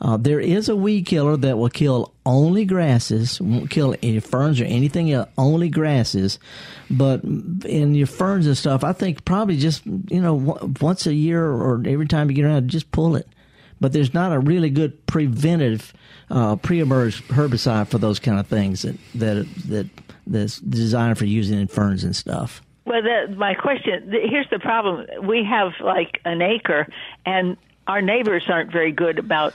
[0.00, 4.60] Uh, there is a weed killer that will kill only grasses, won't kill any ferns
[4.60, 6.40] or anything else, only grasses.
[6.90, 11.44] But in your ferns and stuff, I think probably just you know once a year
[11.46, 13.28] or every time you get around, just pull it.
[13.80, 15.92] But there's not a really good preventive
[16.30, 19.86] uh, pre-emerge herbicide for those kind of things that that that
[20.26, 22.62] that's designed for using in ferns and stuff.
[22.84, 26.86] Well, the, my question here's the problem: we have like an acre,
[27.24, 27.56] and
[27.86, 29.54] our neighbors aren't very good about.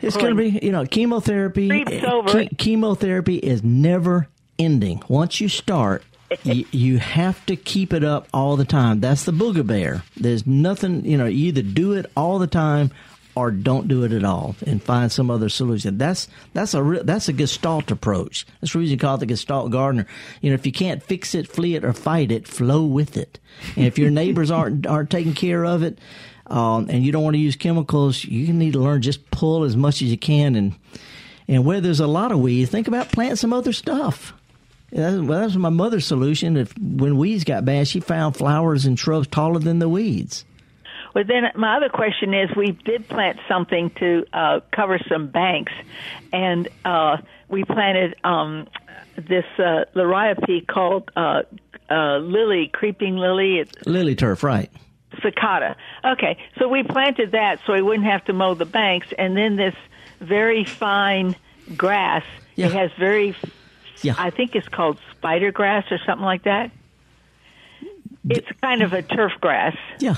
[0.00, 1.68] It's going to be, you know, chemotherapy.
[1.70, 5.02] Eh, over che- chemotherapy is never ending.
[5.08, 6.04] Once you start,
[6.44, 9.00] you, you have to keep it up all the time.
[9.00, 10.04] That's the booger bear.
[10.16, 12.92] There's nothing, you know, you either do it all the time
[13.38, 15.98] or don't do it at all and find some other solution.
[15.98, 18.46] That's that's a real, that's a Gestalt approach.
[18.60, 20.06] That's the reason you call it the Gestalt gardener.
[20.40, 23.38] You know, if you can't fix it, flee it, or fight it, flow with it.
[23.76, 25.98] And if your neighbors aren't aren't taking care of it,
[26.48, 29.76] um, and you don't want to use chemicals, you need to learn just pull as
[29.76, 30.56] much as you can.
[30.56, 30.74] And
[31.46, 34.34] and where there's a lot of weeds, think about planting some other stuff.
[34.90, 36.56] Yeah, That, well, that was my mother's solution.
[36.56, 40.44] If when weeds got bad, she found flowers and shrubs taller than the weeds.
[41.14, 45.72] Well, then my other question is, we did plant something to uh, cover some banks,
[46.32, 47.18] and uh,
[47.48, 48.68] we planted um,
[49.16, 51.42] this uh, liriope called uh,
[51.90, 53.58] uh, lily, creeping lily.
[53.58, 54.70] It's Lily turf, right?
[55.14, 55.74] spicata.
[56.04, 59.56] Okay, so we planted that so we wouldn't have to mow the banks, and then
[59.56, 59.74] this
[60.20, 61.34] very fine
[61.76, 62.24] grass.
[62.54, 62.66] Yeah.
[62.66, 63.36] It has very,
[64.02, 64.14] Yeah.
[64.18, 66.70] I think it's called spider grass or something like that.
[68.28, 69.76] it's kind of a turf grass.
[70.00, 70.16] Yeah.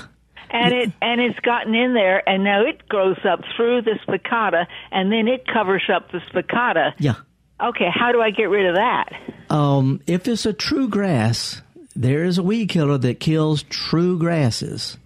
[0.53, 4.67] And it and it's gotten in there, and now it grows up through the spicata,
[4.91, 6.93] and then it covers up the spicata.
[6.99, 7.15] Yeah.
[7.61, 9.13] Okay, how do I get rid of that?
[9.49, 11.61] Um, if it's a true grass,
[11.95, 14.97] there is a weed killer that kills true grasses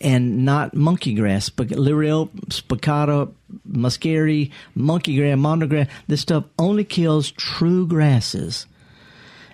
[0.00, 3.32] and not monkey grass, but lirio, spicata,
[3.70, 5.88] muscari, monkey grass, mondograss.
[6.06, 8.66] This stuff only kills true grasses.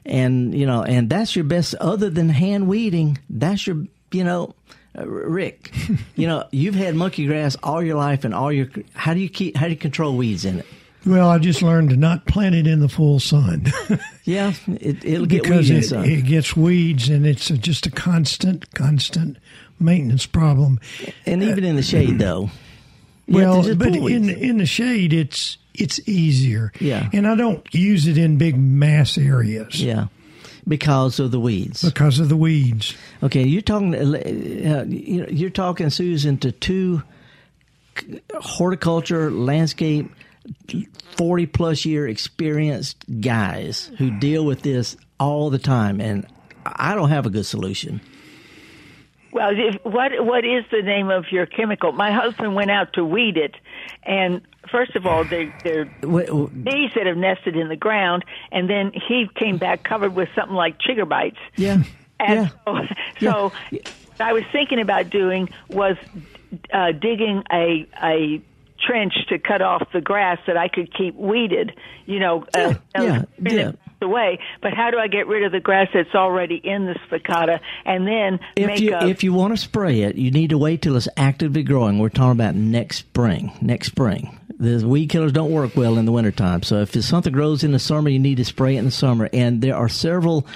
[0.04, 4.54] And, you know, and that's your best, other than hand weeding, that's your, you know,
[4.96, 5.72] uh, Rick,
[6.16, 9.28] you know, you've had monkey grass all your life and all your, how do you
[9.28, 10.66] keep, how do you control weeds in it?
[11.06, 13.72] Well, I just learned to not plant it in the full sun.
[14.24, 18.74] yeah, it, will get because weeds it, it, gets weeds, and it's just a constant,
[18.74, 19.38] constant
[19.78, 20.80] maintenance problem.
[21.24, 22.50] And even in the shade, though.
[23.28, 26.70] Well, but in in the shade, it's it's easier.
[26.78, 29.82] Yeah, and I don't use it in big mass areas.
[29.82, 30.06] Yeah,
[30.68, 31.82] because of the weeds.
[31.82, 32.94] Because of the weeds.
[33.22, 33.94] Okay, you're talking.
[33.94, 37.02] Uh, you're talking, Susan, to two
[38.40, 40.10] horticulture landscape
[41.16, 46.26] 40 plus year experienced guys who deal with this all the time and
[46.64, 48.00] I don't have a good solution.
[49.32, 51.92] Well, if, what what is the name of your chemical?
[51.92, 53.54] My husband went out to weed it,
[54.02, 58.92] and first of all, they, they're bees that have nested in the ground, and then
[58.92, 61.38] he came back covered with something like chigger bites.
[61.56, 61.82] Yeah,
[62.20, 62.48] and yeah.
[62.64, 62.80] so,
[63.20, 63.80] so yeah.
[64.20, 65.96] I was thinking about doing was
[66.72, 68.42] uh, digging a a
[68.80, 71.72] trench to cut off the grass that I could keep weeded,
[72.04, 73.72] you know, uh, yeah, yeah.
[74.00, 74.38] away.
[74.62, 78.06] But how do I get rid of the grass that's already in the spicata and
[78.06, 80.82] then if make you a, if you want to spray it, you need to wait
[80.82, 81.98] till it's actively growing.
[81.98, 83.52] We're talking about next spring.
[83.60, 84.38] Next spring.
[84.58, 86.62] The weed killers don't work well in the wintertime.
[86.62, 89.28] So if something grows in the summer, you need to spray it in the summer.
[89.32, 90.46] And there are several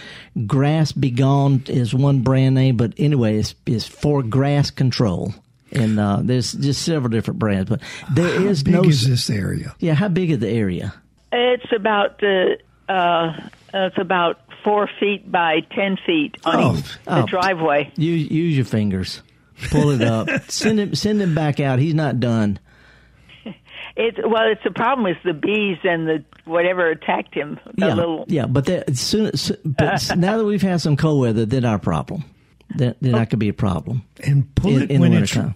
[0.46, 5.34] grass begone is one brand name, but anyway, it's, it's for grass control
[5.72, 7.68] and uh, there's just several different brands.
[7.70, 7.82] But
[8.12, 8.82] there how is big no.
[8.84, 9.74] is this area?
[9.78, 10.94] Yeah, how big is the area?
[11.32, 12.58] It's about the.
[12.88, 17.20] Uh, it's about four feet by ten feet on Oh, each, oh.
[17.20, 17.92] the driveway.
[17.96, 19.22] Use use your fingers,
[19.70, 21.78] pull it up, send him send him back out.
[21.78, 22.58] He's not done.
[23.96, 27.58] It's well, it's the problem is the bees and the whatever attacked him.
[27.76, 31.20] The yeah, little yeah, but that, soon, soon, but now that we've had some cold
[31.20, 32.24] weather, they're not a problem.
[32.76, 34.02] They're, they're not going to be a problem.
[34.24, 35.54] And pull in, it in when the it's wintertime.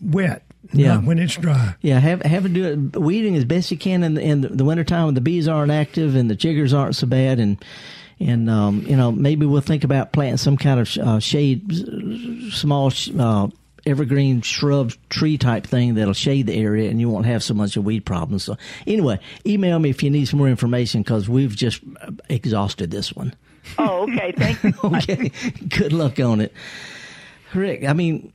[0.00, 0.42] wet,
[0.72, 0.94] Yeah.
[0.94, 1.74] not when it's dry.
[1.82, 2.64] Yeah, have have it do
[2.94, 5.48] it weeding as best you can in the, in the, the wintertime when the bees
[5.48, 7.62] aren't active and the jiggers aren't so bad and
[8.20, 12.54] and um, you know maybe we'll think about planting some kind of uh, shade, s-
[12.54, 13.48] small uh,
[13.86, 17.76] evergreen shrub tree type thing that'll shade the area and you won't have so much
[17.76, 18.44] of weed problems.
[18.44, 22.90] So anyway, email me if you need some more information because we've just uh, exhausted
[22.90, 23.34] this one.
[23.78, 24.32] Oh, okay.
[24.36, 24.72] Thank you.
[24.84, 25.30] okay,
[25.68, 26.52] good luck on it,
[27.54, 27.84] Rick.
[27.84, 28.32] I mean.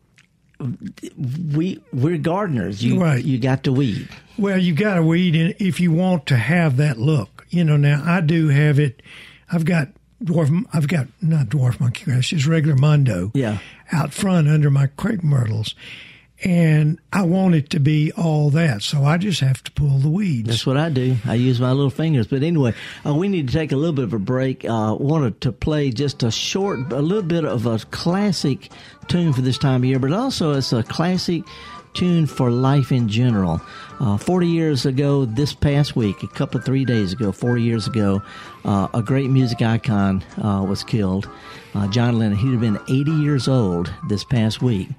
[1.54, 2.84] We we're gardeners.
[2.84, 3.24] You Right.
[3.24, 4.10] you got to weed.
[4.40, 7.46] Well, you got to weed in if you want to have that look.
[7.52, 9.04] You know, now I do have it.
[9.52, 9.90] I've got
[10.24, 10.66] dwarf.
[10.74, 13.32] I've got not dwarf monkey grass, just regular mondo.
[13.34, 13.60] Yeah.
[13.92, 15.76] out front under my crepe myrtles,
[16.44, 18.84] and I want it to be all that.
[18.84, 20.50] So I just have to pull the weeds.
[20.50, 21.18] That's what I do.
[21.26, 22.28] I use my little fingers.
[22.28, 22.74] But anyway,
[23.06, 24.64] uh, we need to take a little bit of a break.
[24.66, 28.70] Uh, wanted to play just a short, a little bit of a classic
[29.08, 31.44] tune for this time of year, but also it's a classic
[31.94, 33.60] tune for life in general.
[34.00, 37.88] Uh, 40 years ago, this past week, a couple of three days ago, 40 years
[37.88, 38.22] ago,
[38.64, 41.28] uh, a great music icon uh, was killed.
[41.74, 44.90] Uh, John Lennon, he'd have been 80 years old this past week.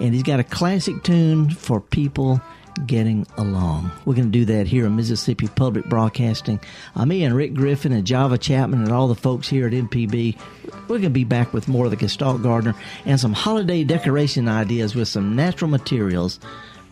[0.00, 2.40] And he's got a classic tune for people
[2.86, 3.90] getting along.
[4.04, 6.60] We're going to do that here in Mississippi Public Broadcasting.
[6.94, 10.38] Uh, me and Rick Griffin and Java Chapman and all the folks here at MPB,
[10.82, 14.48] we're going to be back with more of the Gestalt Gardener and some holiday decoration
[14.48, 16.40] ideas with some natural materials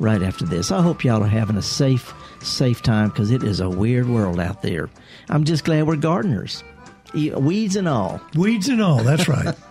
[0.01, 0.73] right after this.
[0.73, 4.41] I hope y'all are having a safe, safe time because it is a weird world
[4.41, 4.91] out there.
[5.29, 6.65] I'm just glad we're gardeners,
[7.15, 8.21] E- weeds and all.
[8.35, 9.03] Weeds and all.
[9.05, 9.55] That's right.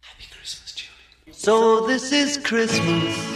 [0.00, 1.32] Happy Christmas, Julian.
[1.32, 3.35] So this is Christmas.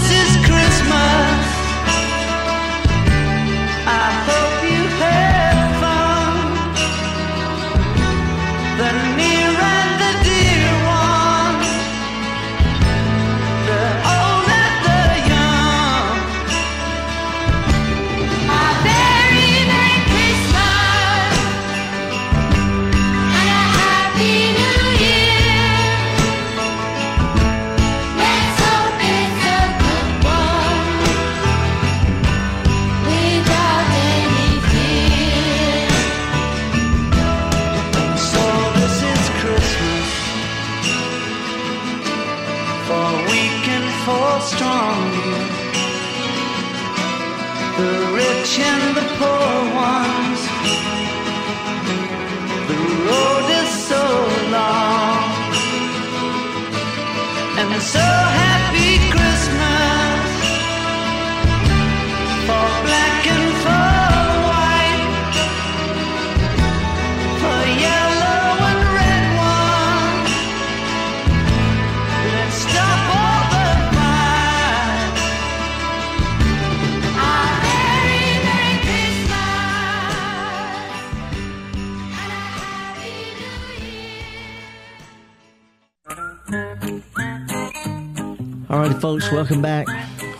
[48.57, 49.10] rich
[89.11, 89.85] folks, welcome back.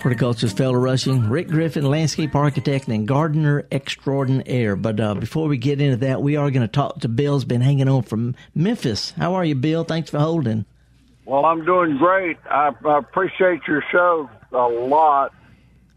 [0.02, 4.78] Horticulturist Felder Rushing, Rick Griffin, landscape architect and gardener extraordinaire.
[4.78, 7.60] But uh, before we get into that, we are going to talk to Bill's been
[7.60, 9.12] hanging on from Memphis.
[9.12, 9.84] How are you, Bill?
[9.84, 10.64] Thanks for holding.
[11.26, 12.38] Well, I'm doing great.
[12.50, 15.34] I, I appreciate your show a lot.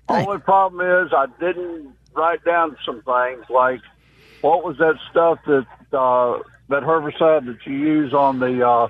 [0.09, 3.83] Only problem is I didn't write down some things like
[4.41, 8.89] what was that stuff that uh, that herbicide that you use on the uh,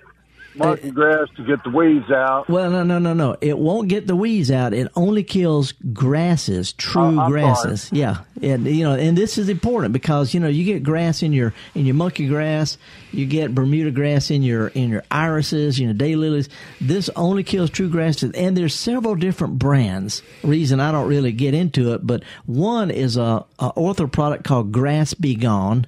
[0.57, 2.49] monkey grass to get the weeds out.
[2.49, 3.37] Well, no, no, no, no.
[3.41, 4.73] It won't get the weeds out.
[4.73, 7.91] It only kills grasses, true Uh, grasses.
[7.93, 11.33] Yeah, and you know, and this is important because you know you get grass in
[11.33, 12.79] your in your monkey grass,
[13.13, 16.49] you get Bermuda grass in your in your irises, you know, daylilies.
[16.81, 20.23] This only kills true grasses, and there's several different brands.
[20.43, 24.73] Reason I don't really get into it, but one is a, a ortho product called
[24.73, 25.87] Grass Be Gone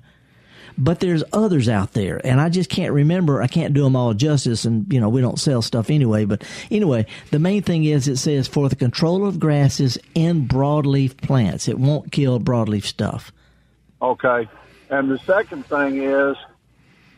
[0.79, 4.13] but there's others out there and i just can't remember i can't do them all
[4.15, 8.09] justice and you know we don't sell stuff anyway but anyway the main thing is
[8.09, 13.33] it says for the control of grasses and broadleaf plants it won't kill broadleaf stuff
[14.01, 14.49] Okay.
[14.91, 16.37] And the second thing is,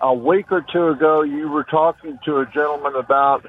[0.00, 3.46] a week or two ago, you were talking to a gentleman about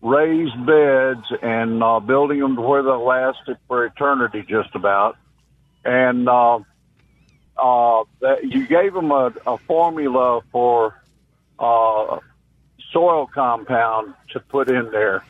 [0.00, 5.16] raised beds and uh, building them to where they'll last for eternity, just about.
[5.84, 6.60] And uh,
[7.58, 11.00] uh, that you gave them a, a formula for
[11.58, 12.18] uh,
[12.92, 15.24] soil compound to put in there.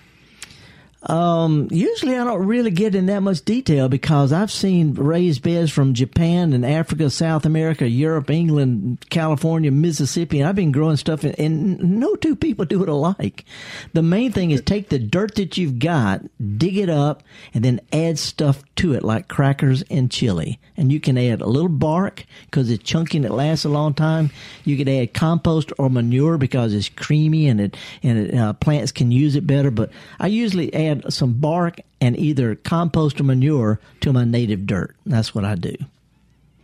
[1.02, 5.70] Um, usually I don't really get in that much detail because I've seen raised beds
[5.70, 11.24] from Japan and Africa, South America, Europe, England, California, Mississippi, and I've been growing stuff
[11.24, 13.44] in, and no two people do it alike.
[13.92, 16.22] The main thing is take the dirt that you've got,
[16.58, 17.22] dig it up,
[17.54, 20.58] and then add stuff to it like crackers and chili.
[20.76, 23.94] And you can add a little bark because it's chunky and it lasts a long
[23.94, 24.30] time.
[24.64, 28.90] You can add compost or manure because it's creamy and it, and it, uh, plants
[28.90, 29.70] can use it better.
[29.70, 34.94] But I usually add some bark and either compost or manure to my native dirt.
[35.06, 35.74] That's what I do.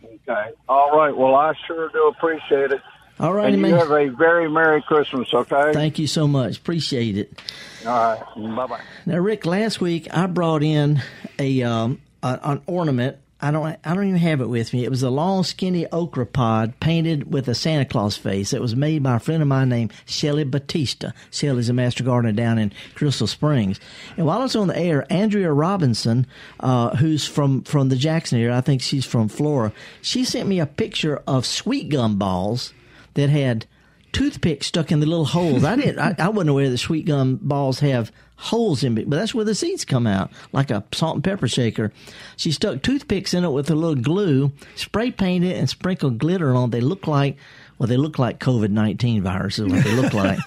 [0.03, 0.51] Okay.
[0.67, 1.15] All right.
[1.15, 2.81] Well, I sure do appreciate it.
[3.17, 3.79] All right, and you man.
[3.79, 5.71] have a very Merry Christmas, okay?
[5.71, 6.57] Thank you so much.
[6.57, 7.41] Appreciate it.
[7.85, 8.55] All right.
[8.55, 8.81] Bye bye.
[9.05, 11.01] Now, Rick, last week I brought in
[11.39, 13.17] a um, a, an ornament.
[13.45, 14.85] I don't I don't even have it with me.
[14.85, 18.53] It was a long, skinny okra pod painted with a Santa Claus face.
[18.53, 21.11] It was made by a friend of mine named Shelly Batista.
[21.29, 23.79] Shelly's a master gardener down in Crystal Springs.
[24.17, 26.25] And while I was on the air, Andrea Robinson,
[26.59, 30.59] uh, who's from from the Jackson area, I think she's from Florida, she sent me
[30.59, 32.73] a picture of sweet gum balls
[33.13, 33.67] that had
[34.15, 35.65] toothpicks stuck in the little holes.
[35.65, 35.99] I didn't.
[35.99, 39.43] I, I wasn't aware that sweet gum balls have holes in it, but that's where
[39.43, 41.91] the seeds come out, like a salt and pepper shaker.
[42.37, 46.69] She stuck toothpicks in it with a little glue, spray painted, and sprinkled glitter on.
[46.69, 47.37] They look like.
[47.77, 49.67] Well, they look like COVID nineteen viruses.
[49.67, 50.39] What they look like,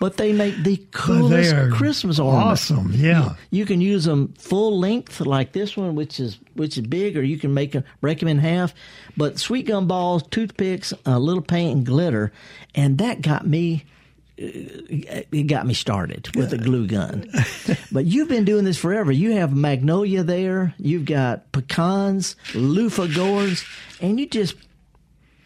[0.00, 2.46] but they make the coolest Christmas ornament.
[2.46, 3.34] awesome, yeah.
[3.50, 7.16] You, you can use them full length, like this one, which is which is big,
[7.16, 8.74] or you can make them break them in half.
[9.16, 12.32] But sweet gum balls, toothpicks, a little paint and glitter,
[12.74, 13.84] and that got me
[14.36, 17.30] uh, it got me started with a glue gun.
[17.92, 19.12] but you've been doing this forever.
[19.12, 20.74] You have magnolia there.
[20.76, 23.64] You've got pecans, loofah gourds,
[24.00, 24.56] and you just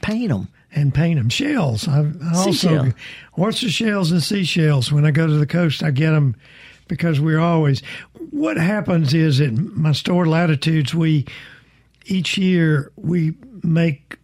[0.01, 0.49] paint them.
[0.75, 1.89] And paint them shells.
[1.89, 2.93] I, I also
[3.39, 4.93] oyster shells and seashells.
[4.93, 6.37] When I go to the coast, I get them
[6.89, 7.83] because we're always.
[8.31, 11.27] What happens is at my store Latitudes, we
[12.07, 14.19] each year we make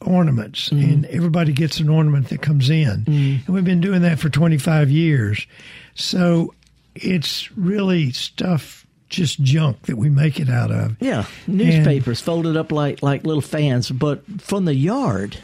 [0.00, 0.90] ornaments, mm-hmm.
[0.90, 3.46] and everybody gets an ornament that comes in, mm-hmm.
[3.46, 5.46] and we've been doing that for twenty five years.
[5.94, 6.54] So
[6.94, 10.96] it's really stuff, just junk that we make it out of.
[11.00, 15.38] Yeah, newspapers folded up like like little fans, but from the yard.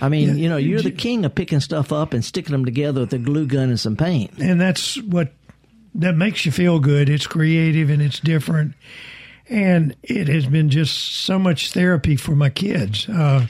[0.00, 2.64] I mean, Yeah, you know, you're the king of picking stuff up and sticking them
[2.64, 4.32] together with a glue gun and some paint.
[4.38, 5.32] and that's what
[5.94, 7.08] that makes you feel good.
[7.08, 8.74] It's creative and it's different,
[9.48, 13.46] and it has been just so much therapy for my kids uh,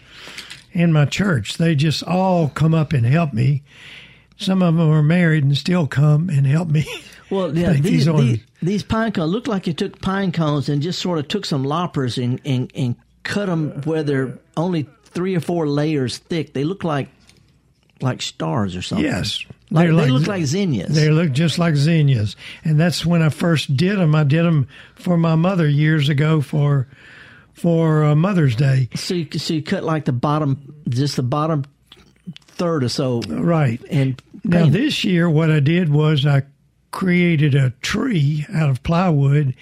[0.75, 1.59] and my church.
[1.59, 3.63] They just all come up and help me.
[4.39, 6.87] Some of them are married and still come and help me.
[7.31, 10.99] Well, yeah, these these, these pine cones look like you took pine cones and just
[10.99, 15.41] sort of took some loppers and, and, and cut them where they're only three or
[15.41, 16.53] four layers thick.
[16.53, 17.09] They look like
[18.01, 19.05] like stars or something.
[19.05, 19.45] Yes.
[19.71, 20.95] Like, they look like zinnias.
[20.95, 22.35] They look just like zinnias,
[22.65, 24.17] and that's when I first did them.
[24.17, 26.89] I did them for my mother years ago for
[27.53, 28.89] for uh, Mother's Day.
[28.97, 31.65] So you, so you cut like the bottom, just the bottom
[32.49, 33.21] third or so.
[33.29, 33.81] Right.
[33.91, 36.43] And Now this year, what I did was I
[36.91, 39.55] created a tree out of plywood,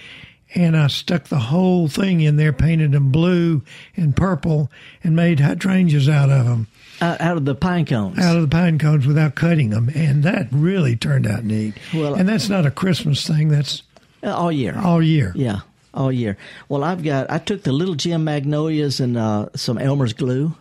[0.55, 3.63] and I stuck the whole thing in there, painted them blue
[3.97, 4.71] and purple,
[5.05, 6.67] and made hydrangeas out of them.
[7.01, 8.19] out, out of the pine cones.
[8.19, 11.75] out of the pine cones without cutting them, and that really turned out neat.
[11.95, 13.83] Well- and that's not a Christmas thing; that's
[14.23, 14.77] Uh, all year.
[14.83, 15.33] all year.
[15.37, 15.61] Yeah,
[15.95, 16.37] all year.
[16.69, 17.31] Well, I've got.
[17.31, 20.55] I took the little gem magnolias and uh, some Elmer's glue,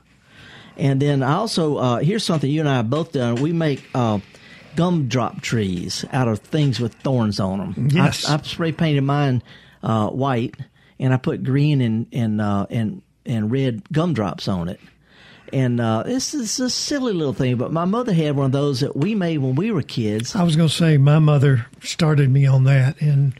[0.77, 3.35] and then I also uh, here's something you and I have both done.
[3.41, 4.19] We make uh,
[4.75, 7.87] gumdrop trees out of things with thorns on them.
[7.91, 8.29] Yes.
[8.29, 9.41] I, I've spray painted mine
[9.83, 10.55] uh, white,
[10.99, 14.79] and I put green and and uh, and and red gumdrops on it.
[15.53, 18.81] And uh, this is a silly little thing, but my mother had one of those
[18.81, 20.35] that we made when we were kids.
[20.35, 23.39] I was going to say my mother started me on that, and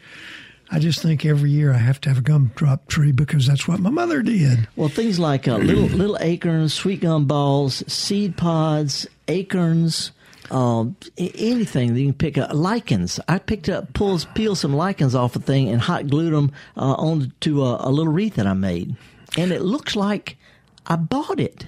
[0.70, 3.80] I just think every year I have to have a gumdrop tree because that's what
[3.80, 4.68] my mother did.
[4.76, 10.12] Well, things like uh, little little acorns, sweet gum balls, seed pods, acorns,
[10.52, 10.86] uh,
[11.18, 12.52] anything that you can pick up.
[12.54, 13.20] Lichens.
[13.28, 16.94] I picked up, pulls, peeled some lichens off a thing and hot glued them uh,
[16.94, 18.96] onto a, a little wreath that I made,
[19.38, 20.38] and it looks like
[20.86, 21.66] I bought it.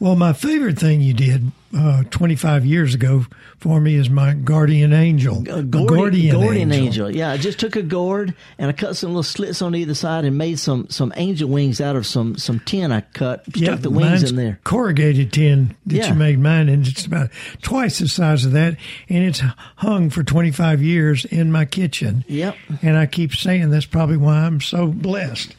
[0.00, 3.24] Well, my favorite thing you did uh, 25 years ago
[3.58, 5.38] for me is my guardian angel.
[5.48, 7.14] A Gordian, guardian, angel.
[7.14, 10.24] Yeah, I just took a gourd and I cut some little slits on either side
[10.24, 13.44] and made some some angel wings out of some some tin I cut.
[13.46, 14.58] Stuck Yeah, the wings in there.
[14.64, 16.08] Corrugated tin that Yeah.
[16.08, 17.30] you made mine, and it's about
[17.62, 18.76] twice the size of that,
[19.08, 19.42] and it's
[19.76, 22.24] hung for 25 years in my kitchen.
[22.26, 22.56] Yep.
[22.82, 25.54] And I keep saying that's probably why I'm so blessed.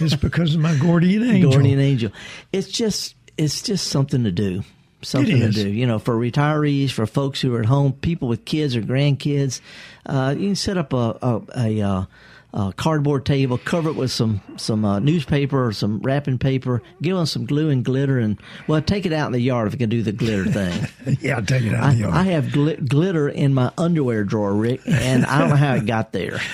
[0.00, 1.52] it's because of my guardian angel.
[1.52, 2.10] Guardian angel.
[2.52, 4.62] It's just it's just something to do.
[5.04, 5.68] Something to do.
[5.68, 9.60] You know, for retirees, for folks who are at home, people with kids or grandkids,
[10.06, 12.04] uh, you can set up a a, a, uh,
[12.52, 17.16] a cardboard table, cover it with some some uh, newspaper or some wrapping paper, give
[17.16, 19.78] them some glue and glitter, and well, take it out in the yard if you
[19.78, 21.16] can do the glitter thing.
[21.20, 22.14] yeah, i take it out I, of the yard.
[22.14, 25.86] I have glit- glitter in my underwear drawer, Rick, and I don't know how it
[25.86, 26.40] got there.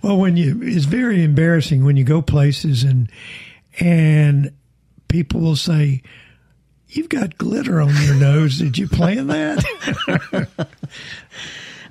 [0.00, 3.10] Well, when you, it's very embarrassing when you go places and
[3.80, 4.52] and
[5.08, 6.02] people will say,
[6.92, 8.58] "You've got glitter on your nose.
[8.58, 10.68] Did you plan that?"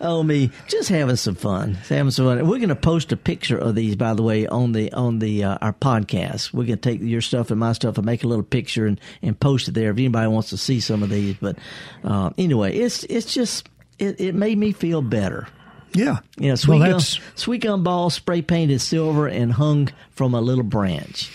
[0.04, 2.47] Oh me, just having some fun, Just having some fun.
[2.47, 5.43] We're going to post a picture of these, by the way, on the on the
[5.43, 6.52] uh, our podcast.
[6.54, 8.99] We're going to take your stuff and my stuff and make a little picture and,
[9.22, 11.36] and post it there if anybody wants to see some of these.
[11.39, 11.58] But
[12.04, 15.47] uh, anyway, it's it's just it, it made me feel better.
[15.93, 16.18] yeah.
[16.36, 17.02] You know, sweet well, gum,
[17.36, 21.30] sweet gum ball spray painted silver and hung from a little branch.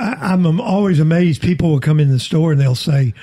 [0.00, 1.42] I, I'm always amazed.
[1.42, 3.14] People will come in the store and they'll say,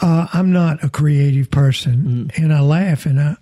[0.00, 2.42] uh, "I'm not a creative person," Mm-hmm.
[2.44, 3.36] and I laugh and I.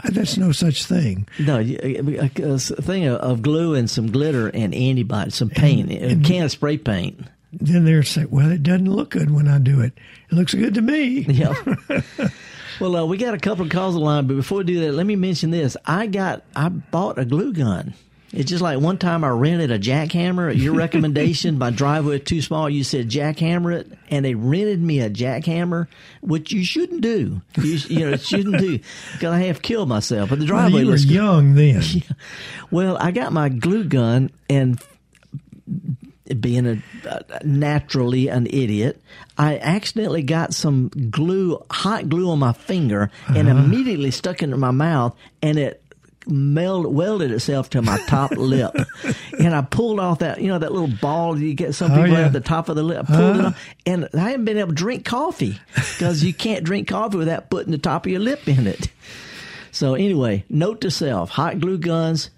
[0.00, 1.26] I that's no such thing.
[1.40, 6.14] No, a, a, a thing of, glue and some glitter and antibody, some paint, a
[6.24, 7.20] can of spray paint.
[7.52, 9.92] Then they're say, "Well, it doesn't look good when I do it.
[10.30, 11.54] It looks good to me." Yeah.
[12.80, 14.80] well, uh, we got a couple of calls on the line, but before we do
[14.82, 15.76] that, let me mention this.
[15.84, 17.94] I got, I bought a glue gun.
[18.32, 21.56] It's just like one time I rented a jackhammer at your recommendation.
[21.58, 22.68] My driveway was too small.
[22.68, 25.86] You said jackhammer it, and they rented me a jackhammer,
[26.20, 27.40] which you shouldn't do.
[27.56, 28.78] You, you know, shouldn't do
[29.12, 30.28] because I have killed myself.
[30.28, 31.04] But the Well, driveway you were good.
[31.10, 31.82] young then.
[32.70, 34.78] Well, I got my glue gun and
[36.40, 39.00] being a uh, naturally an idiot,
[39.38, 43.58] I accidentally got some glue, hot glue on my finger, and Uh-huh.
[43.64, 45.82] immediately stuck it in my mouth, and it
[46.28, 48.74] meld welded itself to my top lip,
[49.38, 52.18] and I pulled off that you know that little ball you get some Oh, people
[52.18, 52.26] yeah.
[52.26, 53.06] at the top of the lip.
[53.08, 53.48] I pulled it Uh-huh.
[53.48, 57.50] off, and I haven't been able to drink coffee because you can't drink coffee without
[57.50, 58.88] putting the top of your lip in it.
[59.72, 62.30] So anyway, note to self: hot glue guns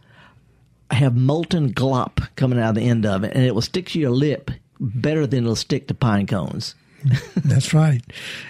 [0.90, 3.98] have molten glop coming out of the end of it, and it will stick to
[4.00, 6.74] your lip better than it'll stick to pine cones.
[7.36, 8.02] That's right.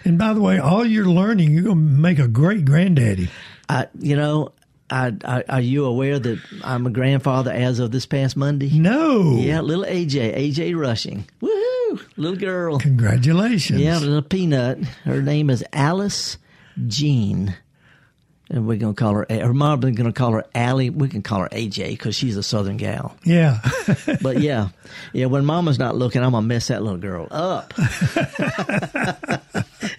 [0.05, 3.29] And by the way, all you're learning, you're going to make a great granddaddy.
[3.69, 4.53] I, you know,
[4.91, 8.71] I, I, are you aware that I'm a grandfather as of this past Monday?
[8.71, 9.37] No.
[9.37, 11.27] Yeah, little AJ, AJ Rushing.
[11.41, 12.03] Woohoo!
[12.17, 12.79] Little girl.
[12.79, 13.81] Congratulations.
[13.81, 14.83] Yeah, little peanut.
[15.05, 16.39] Her name is Alice
[16.87, 17.55] Jean.
[18.53, 20.91] And we're going to call her, her mom's going to call her Allie.
[20.91, 23.17] We can call her AJ because she's a Southern gal.
[23.25, 23.59] Yeah.
[24.23, 24.69] But yeah,
[25.13, 25.27] yeah.
[25.27, 27.73] When Mama's not looking, I'm gonna mess that little girl up.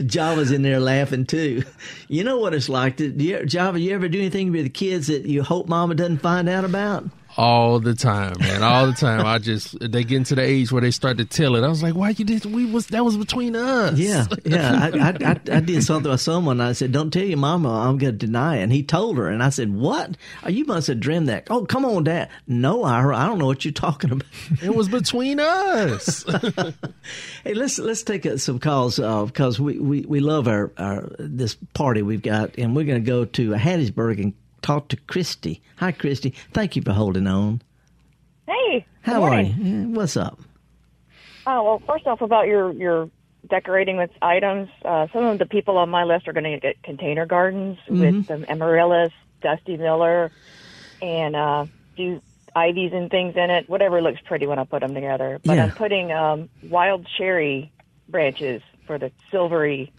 [0.08, 1.64] Java's in there laughing too.
[2.08, 2.98] You know what it's like.
[2.98, 6.18] To, you, Java, you ever do anything with the kids that you hope Mama doesn't
[6.18, 7.06] find out about?
[7.38, 9.26] All the time, man, all the time.
[9.26, 11.64] I just they get into the age where they start to tell it.
[11.64, 12.46] I was like, why you did?
[12.46, 13.98] We was that was between us.
[13.98, 14.90] Yeah, yeah.
[14.94, 16.62] I, I, I, I did something with someone.
[16.62, 19.28] I said, "Don't tell your mama I'm going to deny it." And he told her,
[19.28, 20.18] and I said, "What?
[20.44, 22.30] Oh, you must have dreamed that." Oh, come on, Dad.
[22.48, 24.28] No, Ira, I don't know what you're talking about.
[24.62, 26.24] It was between us.
[27.44, 31.56] hey, let's let's take uh, some calls because we, we, we love our, our this
[31.74, 35.62] party we've got, and we're going to go to Hattiesburg and talk to Christy.
[35.78, 36.34] Hi, Christy.
[36.54, 37.62] Thank you for holding on.
[38.48, 39.90] Hey, How are you?
[39.90, 40.40] What's up?
[41.48, 43.10] Oh well, first off, about your your
[43.50, 44.70] decorating with items.
[44.86, 48.00] Uh, some of the people on my list are going to get container gardens Mhm.
[48.18, 50.32] with some amaryllis, Dusty Miller,
[51.02, 51.66] and uh,
[51.98, 52.22] do
[52.56, 53.68] ivies and things in it.
[53.68, 55.40] Whatever looks pretty when I put them together.
[55.44, 55.64] But Yeah.
[55.64, 57.72] I'm putting um, wild cherry
[58.10, 59.92] branches for the silvery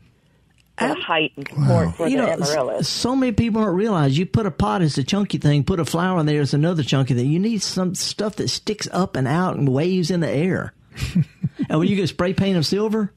[0.79, 2.89] the height and support for you the know, amaryllis.
[2.89, 5.85] so many people don't realize you put a pot as a chunky thing, put a
[5.85, 7.31] flower in there as another chunky thing.
[7.31, 10.73] You need some stuff that sticks up and out and waves in the air.
[11.69, 13.13] and when you go spray paint them silver,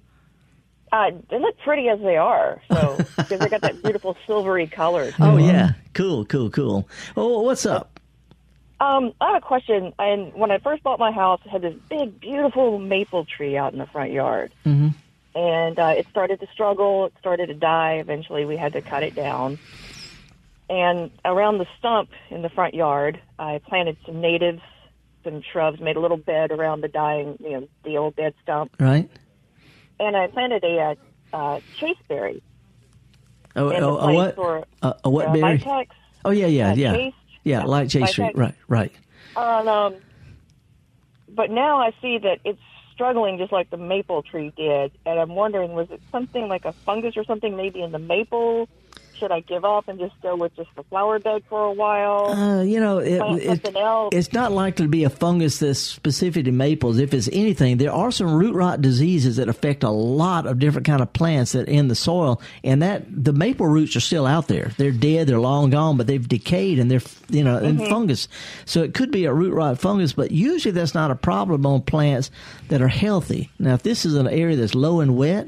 [0.91, 5.12] Uh, they look pretty as they are, so because they got that beautiful silvery color.
[5.20, 5.39] oh them.
[5.45, 6.88] yeah, cool, cool, cool.
[7.18, 7.99] Oh, what's up?
[8.80, 9.93] Um, I have a question.
[9.97, 13.72] And when I first bought my house, it had this big, beautiful maple tree out
[13.74, 14.89] in the front yard, Mm-hmm.
[15.36, 17.07] And uh, it started to struggle.
[17.07, 17.95] It started to die.
[17.95, 19.59] Eventually, we had to cut it down.
[20.69, 24.61] And around the stump in the front yard, I planted some natives,
[25.23, 28.75] some shrubs, made a little bed around the dying, you know, the old dead stump,
[28.79, 29.09] Right?
[29.99, 30.95] and I planted a uh,
[31.36, 32.41] uh, chasteberry.
[33.55, 34.36] Oh, in the oh, a what?
[34.36, 35.59] For, A, a what uh, berry?
[35.59, 35.88] Vitex.
[36.25, 37.13] Oh yeah, yeah, uh, yeah, Chase.
[37.43, 37.63] yeah.
[37.63, 38.31] Like chaste tree.
[38.33, 38.91] Right, right.
[39.38, 39.95] And, um,
[41.29, 42.59] but now I see that it's
[42.96, 46.74] struggling just like the maple tree did, and I'm wondering, was it something like a
[46.86, 48.68] fungus or something maybe in the maple?
[49.20, 52.32] Should I give up and just go with just the flower bed for a while?
[52.32, 53.61] Uh, you know, it, it,
[54.11, 56.97] it's not likely to be a fungus that's specific to maples.
[56.99, 60.86] If it's anything, there are some root rot diseases that affect a lot of different
[60.86, 64.47] kind of plants that in the soil, and that the maple roots are still out
[64.47, 64.72] there.
[64.78, 67.89] They're dead, they're long gone, but they've decayed and they're you know in Mhm.
[67.89, 68.28] fungus.
[68.66, 71.82] So it could be a root rot fungus, but usually that's not a problem on
[71.82, 72.32] plants
[72.68, 73.49] that are healthy.
[73.59, 75.47] Now, if this is an area that's low and wet,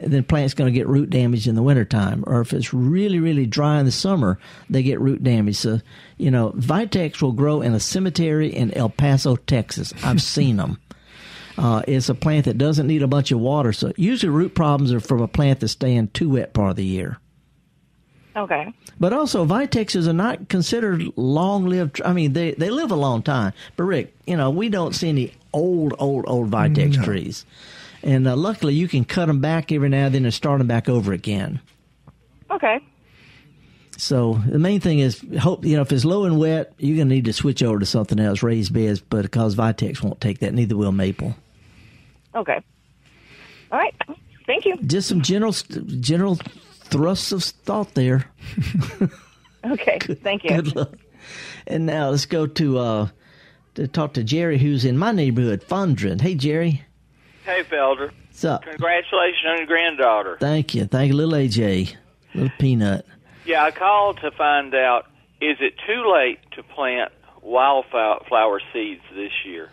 [0.00, 2.24] then plants going to get root damage in the wintertime.
[2.26, 4.38] Or if it's really, really dry in the summer,
[4.70, 5.56] they get root damage.
[5.56, 5.80] So,
[6.16, 9.92] you know, Vitex will grow in a cemetery in El Paso, Texas.
[10.04, 10.78] I've seen them.
[11.56, 13.72] Uh, it's a plant that doesn't need a bunch of water.
[13.72, 16.84] So usually root problems are from a plant that's staying too wet part of the
[16.84, 17.18] year.
[18.36, 18.72] Okay.
[19.00, 22.00] But also, Vitexes are not considered long-lived.
[22.04, 23.52] I mean, they, they live a long time.
[23.76, 27.02] But Rick, you know, we don't see any old, old, old Vitex No.
[27.04, 27.44] trees.
[28.02, 30.66] And uh, luckily, you can cut them back every now and then and start them
[30.66, 31.60] back over again.
[32.50, 32.80] Okay.
[33.96, 37.12] So the main thing is hope you know if it's low and wet, you're gonna
[37.12, 39.00] need to switch over to something else, raised beds.
[39.00, 41.34] But because Vitex won't take that, neither will maple.
[42.34, 42.60] Okay.
[43.72, 43.94] All right.
[44.46, 44.76] Thank you.
[44.78, 48.30] Just some general general thrusts of thought there.
[49.64, 49.98] Okay.
[50.22, 50.50] Thank you.
[50.50, 50.92] Good luck.
[51.66, 53.08] And now let's go to uh
[53.74, 56.20] to talk to Jerry, who's in my neighborhood, Fondren.
[56.20, 56.82] Hey Jerry,
[57.48, 58.12] Hey, Felder.
[58.26, 58.62] what's up?
[58.64, 60.36] Congratulations on your granddaughter.
[60.38, 61.94] Thank you, thank you, little AJ,
[62.34, 63.06] little peanut.
[63.46, 65.06] Yeah, I called to find out
[65.40, 69.70] is it too late to plant wildflower seeds this year?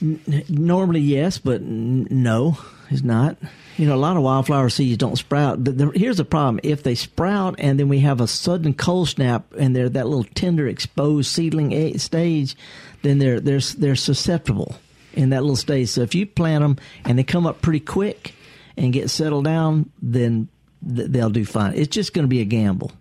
[0.00, 2.56] N- normally, yes, but n- no,
[2.88, 3.36] it's not.
[3.76, 5.62] You know, a lot of wildflower seeds don't sprout.
[5.62, 9.10] But the, here's the problem: if they sprout and then we have a sudden cold
[9.10, 12.56] snap and they're that little tender, exposed seedling a- stage,
[13.02, 14.74] then they're they're they're susceptible
[15.14, 15.88] in that little stage.
[15.88, 18.34] So if you plant them and they come up pretty quick
[18.76, 20.48] and get settled down, then
[20.86, 21.74] th- they'll do fine.
[21.74, 22.92] It's just going to be a gamble.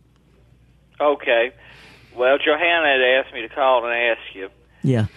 [1.00, 1.52] Okay.
[2.16, 4.50] Well, Johanna had asked me to call and ask you.
[4.84, 5.08] Yeah,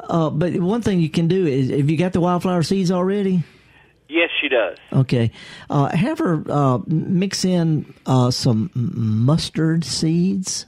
[0.00, 3.42] uh, but one thing you can do is if you got the wildflower seeds already.
[4.08, 4.76] Yes, she does.
[4.92, 5.30] Okay.
[5.70, 10.66] Uh, have her uh, mix in uh, some mustard seeds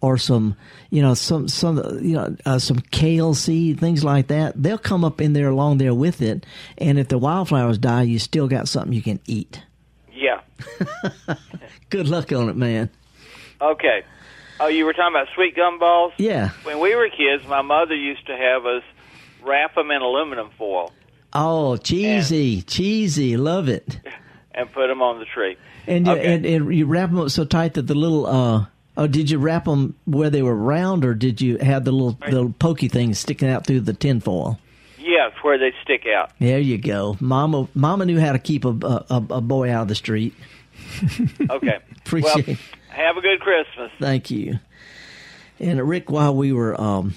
[0.00, 0.54] or some,
[0.90, 4.60] you know, some some you know uh, some kale seed, things like that.
[4.62, 6.44] They'll come up in there along there with it,
[6.78, 9.62] and if the wildflowers die, you still got something you can eat.
[10.12, 10.40] Yeah.
[11.90, 12.90] Good luck on it, man.
[13.60, 14.02] Okay.
[14.60, 16.12] Oh, you were talking about sweet gumballs?
[16.18, 16.50] Yeah.
[16.64, 18.82] When we were kids, my mother used to have us
[19.42, 20.92] wrap them in aluminum foil
[21.32, 24.00] Oh, cheesy, cheesy, love it.
[24.52, 25.56] and put them on the tree.
[25.86, 26.34] And you, Okay.
[26.34, 28.26] and, and you wrap them up so tight that the little.
[28.26, 28.66] Uh,
[28.98, 32.18] oh, did you wrap them where they were round, or did you have the little
[32.30, 34.58] the pokey things sticking out through the tinfoil?
[34.98, 36.32] Yeah, it's where they stick out.
[36.38, 37.16] There you go.
[37.20, 40.34] Mama, Mama knew how to keep a a, a boy out of the street.
[41.50, 41.78] Okay.
[42.06, 42.46] Appreciate.
[42.46, 42.56] Well,
[42.88, 43.90] have a good Christmas.
[43.98, 44.58] Thank you.
[45.60, 47.14] And Rick, while we were um,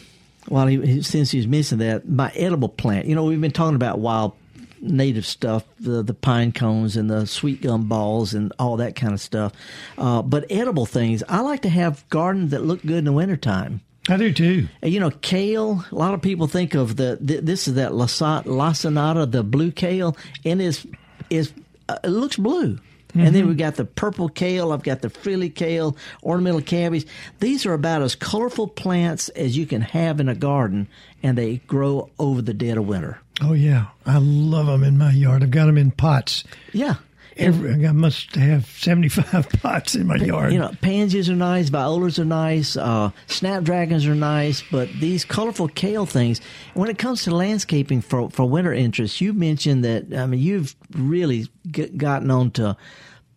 [0.47, 3.05] while he since he's missing that, my edible plant.
[3.05, 4.34] You know, we've been talking about wild
[4.82, 9.13] native stuff, the the pine cones and the sweet gum balls and all that kind
[9.13, 9.53] of stuff.
[9.97, 13.82] Uh, but edible things, I like to have gardens that look good in the wintertime.
[14.09, 14.67] I do too.
[14.82, 15.86] And, you know, kale.
[15.91, 19.71] A lot of people think of the th- this is that lasa- lacinato, the blue
[19.71, 20.86] kale, and is
[21.29, 21.53] is
[21.88, 22.79] uh, it looks blue.
[23.13, 23.47] And then Mhm.
[23.49, 24.71] we've got the purple kale.
[24.71, 27.05] I've got the frilly kale, ornamental cabbage.
[27.41, 30.88] These are about as colorful plants as you can have in a garden,
[31.21, 33.19] and they grow over the dead of winter.
[33.41, 35.43] Oh yeah, I love them in my yard.
[35.43, 36.43] I've got them in pots.
[36.73, 36.95] Yeah.
[37.37, 40.51] Every, I must have seventy-five pots in my yard.
[40.51, 45.69] You know, pansies are nice, violas are nice, uh, snapdragons are nice, but these colorful
[45.69, 46.41] kale things.
[46.73, 50.13] When it comes to landscaping for for winter interests, you mentioned that.
[50.13, 52.75] I mean, you've really g- gotten on to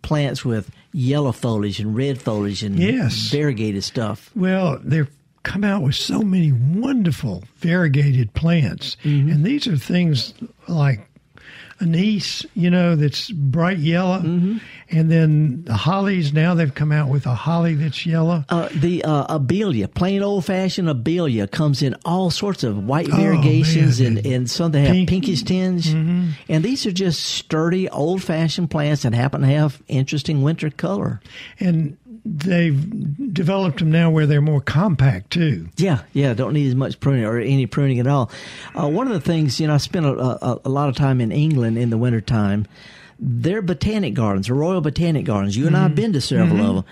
[0.02, 3.30] plants with yellow foliage and red foliage and Yes.
[3.30, 4.30] variegated stuff.
[4.34, 5.08] Well, they've
[5.44, 9.30] come out with so many wonderful variegated plants, Mm-hmm.
[9.30, 10.34] and these are things
[10.68, 11.06] like
[11.80, 14.58] anise, you know, that's bright yellow, Mm-hmm.
[14.90, 16.32] and then the hollies.
[16.32, 18.44] Now they've come out with a holly that's yellow.
[18.48, 23.16] Uh, the uh, abelia, plain old fashioned abelia, comes in all sorts of white Oh,
[23.16, 24.18] variegations man.
[24.18, 25.08] and, and some that have Pink.
[25.08, 25.88] pinkish tinge.
[25.88, 26.30] Mm-hmm.
[26.48, 31.20] And these are just sturdy, old fashioned plants that happen to have interesting winter color.
[31.58, 35.68] and they've developed them now where they're more compact too.
[35.76, 38.30] Yeah, yeah, don't need as much pruning or any pruning at all.
[38.74, 41.20] Uh, one of the things, you know, I spent a, a, a lot of time
[41.20, 42.66] in England in the wintertime.
[43.18, 46.68] Their botanic gardens, the Royal Botanic Gardens, you and I have been to several Mhm.
[46.68, 46.84] of them.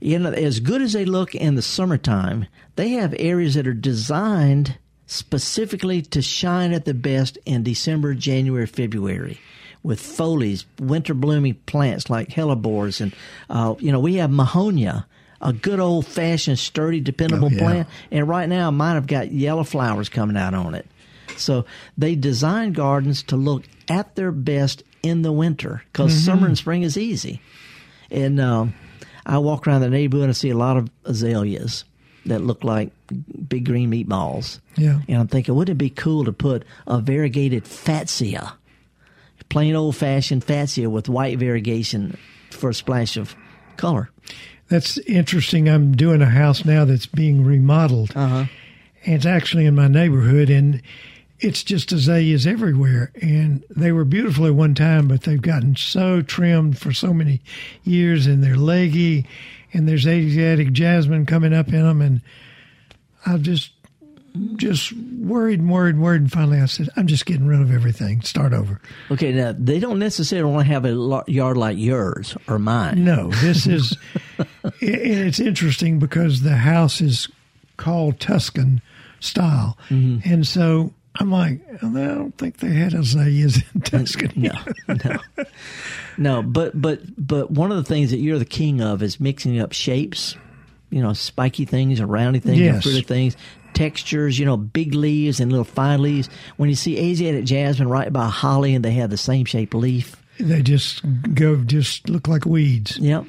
[0.00, 3.72] You know, as good as they look in the summertime, they have areas that are
[3.74, 4.76] designed
[5.06, 9.38] specifically to shine at the best in December, January, February
[9.82, 13.00] with foliage, winter blooming plants like hellebores.
[13.00, 13.14] And,
[13.48, 15.04] uh, you know, we have mahonia,
[15.40, 17.58] a good old fashioned, sturdy, dependable Oh, yeah.
[17.58, 17.88] plant.
[18.10, 20.86] And right now, mine have got yellow flowers coming out on it.
[21.36, 21.64] So
[21.96, 26.24] they design gardens to look at their best in the winter because Mhm.
[26.24, 27.40] summer and spring is easy.
[28.10, 28.74] And um,
[29.24, 31.84] I walk around the neighborhood and I see a lot of azaleas
[32.26, 32.90] that look like
[33.48, 34.60] big green meatballs.
[34.76, 34.98] Yeah.
[35.08, 38.52] And I'm thinking, wouldn't it be cool to put a variegated fatsia,
[39.50, 42.16] plain old fashioned fatsia with white variegation
[42.50, 43.36] for a splash of
[43.76, 44.08] color?
[44.68, 45.68] That's interesting.
[45.68, 48.12] I'm doing a house now that's being remodeled.
[48.16, 48.46] Uh-huh.
[49.04, 50.80] And it's actually in my neighborhood, and
[51.40, 53.10] it's just azaleas everywhere.
[53.20, 57.40] And they were beautiful at one time, but they've gotten so trimmed for so many
[57.82, 59.26] years, and they're leggy.
[59.72, 62.20] And there's Asiatic jasmine coming up in them, and
[63.26, 63.72] I've just
[64.56, 67.72] just worried and worried and worried, and finally I said, "I'm just getting rid of
[67.72, 68.22] everything.
[68.22, 72.58] Start over." Okay, now they don't necessarily want to have a yard like yours or
[72.58, 73.04] mine.
[73.04, 73.96] No, this is,
[74.38, 77.28] and it's interesting because the house is
[77.76, 78.80] called Tuscan
[79.20, 80.28] style, Mm-hmm.
[80.32, 84.32] and so I'm like, I don't think they had azaleas in Tuscany.
[84.36, 84.52] No,
[85.04, 85.16] no,
[86.16, 86.42] no.
[86.42, 89.72] But but but one of the things that you're the king of is mixing up
[89.72, 90.36] shapes.
[90.92, 92.82] You know, spiky things and roundy things and Yes.
[92.82, 93.36] fruity things.
[93.74, 96.28] Textures, you know, big leaves and little fine leaves.
[96.56, 100.16] When you see Asiatic jasmine right by holly and they have the same shape leaf.
[100.38, 101.02] They just
[101.34, 102.98] go, just look like weeds.
[102.98, 103.24] Yep.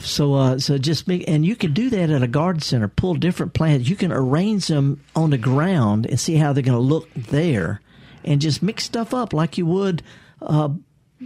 [0.00, 2.86] So, uh, so just make, and you can do that at a garden center.
[2.86, 3.88] Pull different plants.
[3.88, 7.80] You can arrange them on the ground and see how they're going to look there,
[8.24, 10.02] and just mix stuff up like you would
[10.40, 10.68] uh,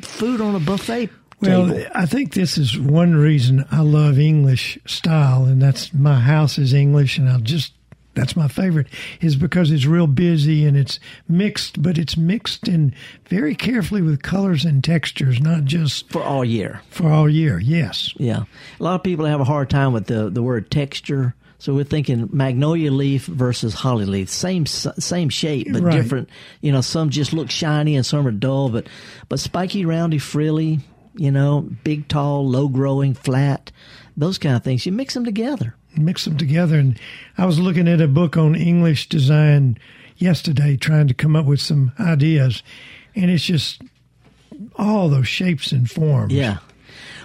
[0.01, 1.11] food on a buffet
[1.43, 1.91] Well, table.
[1.95, 6.73] I think this is one reason I love English style, and that's my house is
[6.73, 7.75] English, and I'll just
[8.15, 8.87] that's my favorite
[9.21, 10.99] is because it's real busy and it's
[11.29, 12.95] mixed, but it's mixed in
[13.29, 16.81] very carefully with colors and textures, not just for all year.
[16.91, 18.13] For all year, yes.
[18.17, 18.45] Yeah,
[18.79, 21.35] a lot of people have a hard time with the the word texture.
[21.59, 25.97] So we're thinking magnolia leaf versus holly leaf, same same shape but Right.
[25.97, 26.29] different.
[26.61, 28.87] You know, some just look shiny and some are dull, but
[29.29, 30.81] but spiky, roundy, frilly.
[31.17, 33.71] You know, big, tall, low growing, flat.
[34.17, 34.85] Those kind of things.
[34.85, 35.75] You mix them together.
[35.99, 36.79] Mix them together.
[36.79, 36.99] And
[37.39, 39.79] I was looking at a book on English design
[40.17, 42.63] yesterday, trying to come up with some ideas,
[43.15, 43.83] and it's just
[44.77, 46.33] all those shapes and forms.
[46.33, 46.59] Yeah.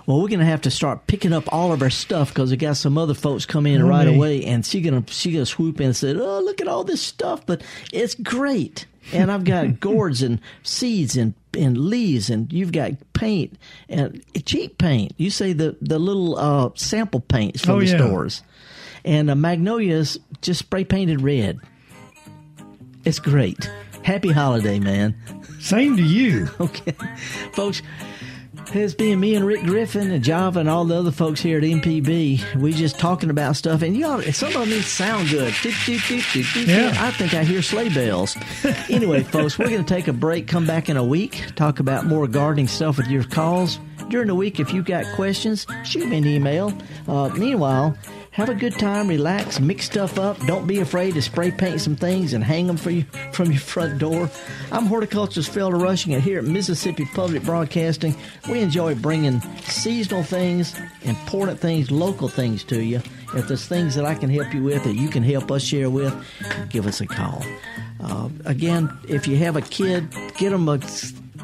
[0.06, 2.58] Well, we're going to have to start picking up all of our stuff because we
[2.58, 5.80] got some other folks come in Oh, right away, and she gonna she gonna swoop
[5.80, 7.62] in and say, "Oh, look at all this stuff!" But
[7.94, 13.56] it's great, and I've got gourds and seeds and and leaves, and you've got paint
[13.88, 15.14] and cheap paint.
[15.18, 17.98] You say the the little uh, sample paints from Oh, the yeah.
[17.98, 18.42] stores,
[19.10, 21.60] and uh, magnolias just spray painted red.
[23.06, 23.70] It's great.
[24.04, 25.16] Happy holiday, man.
[25.60, 26.48] Same to you.
[26.60, 26.94] Okay,
[27.54, 27.82] folks.
[28.72, 31.64] It's being me and Rick Griffin and Java and all the other folks here at
[31.64, 32.56] MPB.
[32.56, 35.56] We just talking about stuff, and y'all, some of them sound good.
[36.68, 36.94] Yeah.
[36.96, 38.38] I think I hear sleigh bells.
[38.90, 40.46] anyway, folks, we're going to take a break.
[40.48, 41.46] Come back in a week.
[41.56, 43.80] Talk about more gardening stuff with your calls
[44.10, 44.60] during the week.
[44.60, 46.72] If you've got questions, shoot me an email.
[47.08, 47.98] Uh, meanwhile.
[48.40, 50.40] Have a good time, relax, mix stuff up.
[50.46, 53.60] Don't be afraid to spray paint some things and hang them for you from your
[53.60, 54.30] front door.
[54.72, 58.16] I'm horticulturist Felder Rushing, and here at Mississippi Public Broadcasting,
[58.50, 63.02] we enjoy bringing seasonal things, important things, local things to you.
[63.36, 65.90] If there's things that I can help you with that you can help us share
[65.90, 66.16] with,
[66.70, 67.44] give us a call.
[68.02, 70.82] Uh, again, if you have a kid, get them a,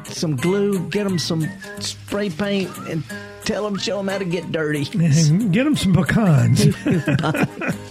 [0.06, 1.46] some glue, get them some
[1.78, 3.04] spray paint, and
[3.46, 4.84] tell them, show them how to get dirty.
[5.50, 6.66] Get them some pecans.